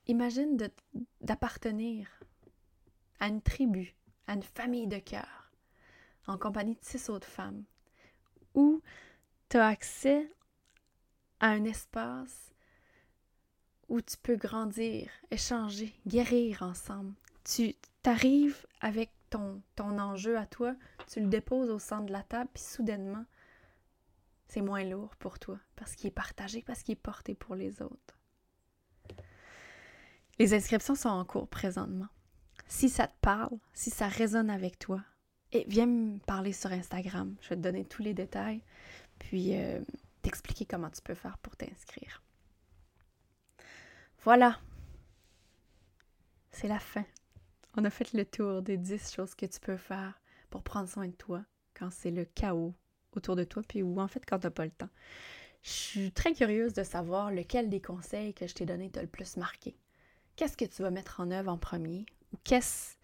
imagine 0.06 0.56
d'appartenir 1.20 2.08
à 3.20 3.28
une 3.28 3.42
tribu, 3.42 3.94
à 4.26 4.34
une 4.34 4.42
famille 4.42 4.86
de 4.86 4.98
cœur 4.98 5.45
en 6.26 6.38
compagnie 6.38 6.74
de 6.74 6.84
six 6.84 7.08
autres 7.08 7.28
femmes, 7.28 7.64
où 8.54 8.82
tu 9.48 9.56
as 9.58 9.66
accès 9.66 10.30
à 11.40 11.48
un 11.48 11.64
espace 11.64 12.52
où 13.88 14.00
tu 14.00 14.16
peux 14.16 14.36
grandir, 14.36 15.10
échanger, 15.30 15.94
guérir 16.06 16.62
ensemble. 16.62 17.14
Tu 17.44 17.74
t'arrives 18.02 18.66
avec 18.80 19.10
ton, 19.30 19.62
ton 19.76 19.98
enjeu 19.98 20.36
à 20.36 20.46
toi, 20.46 20.74
tu 21.06 21.20
le 21.20 21.28
déposes 21.28 21.70
au 21.70 21.78
centre 21.78 22.06
de 22.06 22.12
la 22.12 22.22
table, 22.22 22.50
puis 22.52 22.62
soudainement, 22.62 23.24
c'est 24.48 24.62
moins 24.62 24.84
lourd 24.84 25.14
pour 25.16 25.38
toi, 25.38 25.58
parce 25.76 25.94
qu'il 25.94 26.08
est 26.08 26.12
partagé, 26.12 26.62
parce 26.62 26.82
qu'il 26.82 26.92
est 26.92 26.96
porté 26.96 27.34
pour 27.34 27.54
les 27.54 27.82
autres. 27.82 28.18
Les 30.38 30.52
inscriptions 30.52 30.94
sont 30.94 31.08
en 31.08 31.24
cours 31.24 31.48
présentement. 31.48 32.08
Si 32.68 32.88
ça 32.88 33.06
te 33.06 33.16
parle, 33.20 33.58
si 33.72 33.90
ça 33.90 34.08
résonne 34.08 34.50
avec 34.50 34.78
toi, 34.78 35.02
et 35.52 35.64
viens 35.68 35.86
me 35.86 36.18
parler 36.18 36.52
sur 36.52 36.72
Instagram. 36.72 37.34
Je 37.40 37.50
vais 37.50 37.56
te 37.56 37.60
donner 37.60 37.84
tous 37.84 38.02
les 38.02 38.14
détails, 38.14 38.62
puis 39.18 39.56
euh, 39.56 39.80
t'expliquer 40.22 40.66
comment 40.66 40.90
tu 40.90 41.02
peux 41.02 41.14
faire 41.14 41.38
pour 41.38 41.56
t'inscrire. 41.56 42.22
Voilà. 44.24 44.58
C'est 46.50 46.68
la 46.68 46.78
fin. 46.78 47.04
On 47.76 47.84
a 47.84 47.90
fait 47.90 48.12
le 48.12 48.24
tour 48.24 48.62
des 48.62 48.76
10 48.76 49.12
choses 49.12 49.34
que 49.34 49.46
tu 49.46 49.60
peux 49.60 49.76
faire 49.76 50.20
pour 50.50 50.62
prendre 50.62 50.88
soin 50.88 51.06
de 51.06 51.12
toi 51.12 51.44
quand 51.74 51.90
c'est 51.90 52.10
le 52.10 52.24
chaos 52.24 52.74
autour 53.12 53.36
de 53.36 53.44
toi, 53.44 53.62
puis 53.66 53.82
ou 53.82 54.00
en 54.00 54.08
fait 54.08 54.24
quand 54.26 54.38
tu 54.38 54.46
n'as 54.46 54.50
pas 54.50 54.64
le 54.64 54.70
temps. 54.70 54.88
Je 55.62 55.70
suis 55.70 56.12
très 56.12 56.32
curieuse 56.32 56.74
de 56.74 56.82
savoir 56.82 57.30
lequel 57.30 57.68
des 57.68 57.80
conseils 57.80 58.34
que 58.34 58.46
je 58.46 58.54
t'ai 58.54 58.66
donné 58.66 58.90
t'a 58.90 59.02
le 59.02 59.08
plus 59.08 59.36
marqué. 59.36 59.76
Qu'est-ce 60.36 60.56
que 60.56 60.64
tu 60.64 60.82
vas 60.82 60.90
mettre 60.90 61.20
en 61.20 61.30
œuvre 61.30 61.50
en 61.50 61.58
premier? 61.58 62.06
Ou 62.32 62.36
qu'est-ce 62.44 62.95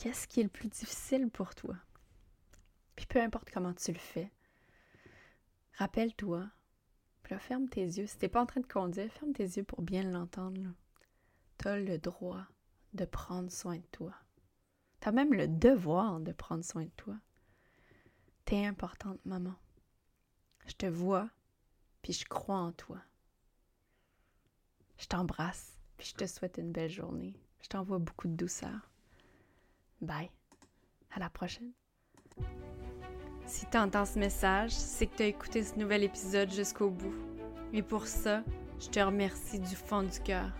qu'est-ce 0.00 0.26
qui 0.26 0.40
est 0.40 0.44
le 0.44 0.48
plus 0.48 0.68
difficile 0.68 1.28
pour 1.28 1.54
toi? 1.54 1.76
Puis 2.96 3.04
peu 3.04 3.20
importe 3.20 3.50
comment 3.52 3.74
tu 3.74 3.92
le 3.92 3.98
fais, 3.98 4.32
rappelle-toi. 5.74 6.48
Puis 7.22 7.34
là, 7.34 7.38
ferme 7.38 7.68
tes 7.68 7.84
yeux. 7.84 8.06
Si 8.06 8.16
t'es 8.16 8.30
pas 8.30 8.40
en 8.40 8.46
train 8.46 8.62
de 8.62 8.66
conduire, 8.66 9.12
ferme 9.12 9.34
tes 9.34 9.44
yeux 9.44 9.62
pour 9.62 9.82
bien 9.82 10.02
l'entendre. 10.02 10.72
Tu 11.58 11.68
as 11.68 11.78
le 11.78 11.98
droit 11.98 12.46
de 12.94 13.04
prendre 13.04 13.52
soin 13.52 13.76
de 13.76 13.86
toi. 13.92 14.14
Tu 15.02 15.08
as 15.08 15.12
même 15.12 15.34
le 15.34 15.46
devoir 15.46 16.18
de 16.20 16.32
prendre 16.32 16.64
soin 16.64 16.84
de 16.84 16.92
toi. 16.96 17.16
T'es 18.46 18.64
importante, 18.64 19.22
maman. 19.26 19.54
Je 20.66 20.72
te 20.72 20.86
vois, 20.86 21.28
puis 22.00 22.14
je 22.14 22.24
crois 22.24 22.56
en 22.56 22.72
toi. 22.72 23.02
Je 24.96 25.06
t'embrasse, 25.06 25.78
puis 25.98 26.08
je 26.08 26.14
te 26.14 26.26
souhaite 26.26 26.56
une 26.56 26.72
belle 26.72 26.90
journée. 26.90 27.38
Je 27.60 27.68
t'envoie 27.68 27.98
beaucoup 27.98 28.28
de 28.28 28.34
douceur. 28.34 28.89
Bye. 30.00 30.30
À 31.14 31.20
la 31.20 31.28
prochaine. 31.28 31.72
Si 33.46 33.66
tu 33.66 33.76
entends 33.76 34.06
ce 34.06 34.18
message, 34.18 34.70
c'est 34.70 35.06
que 35.06 35.16
tu 35.16 35.22
as 35.24 35.26
écouté 35.26 35.62
ce 35.62 35.78
nouvel 35.78 36.04
épisode 36.04 36.52
jusqu'au 36.52 36.88
bout. 36.88 37.14
Et 37.72 37.82
pour 37.82 38.06
ça, 38.06 38.42
je 38.80 38.88
te 38.88 39.00
remercie 39.00 39.58
du 39.58 39.74
fond 39.74 40.02
du 40.02 40.20
cœur. 40.20 40.50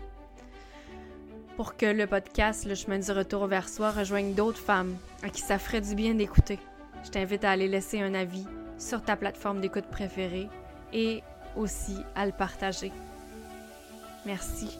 Pour 1.55 1.77
que 1.77 1.85
le 1.85 2.07
podcast 2.07 2.65
Le 2.65 2.75
chemin 2.75 2.99
du 2.99 3.11
retour 3.11 3.47
vers 3.47 3.69
soi 3.69 3.91
rejoigne 3.91 4.33
d'autres 4.33 4.59
femmes 4.59 4.97
à 5.23 5.29
qui 5.29 5.41
ça 5.41 5.59
ferait 5.59 5.81
du 5.81 5.95
bien 5.95 6.15
d'écouter, 6.15 6.59
je 7.03 7.09
t'invite 7.09 7.43
à 7.43 7.51
aller 7.51 7.67
laisser 7.67 8.01
un 8.01 8.13
avis 8.13 8.45
sur 8.77 9.03
ta 9.03 9.15
plateforme 9.15 9.61
d'écoute 9.61 9.85
préférée 9.85 10.49
et 10.93 11.21
aussi 11.55 11.97
à 12.15 12.25
le 12.25 12.31
partager. 12.31 12.91
Merci 14.25 14.77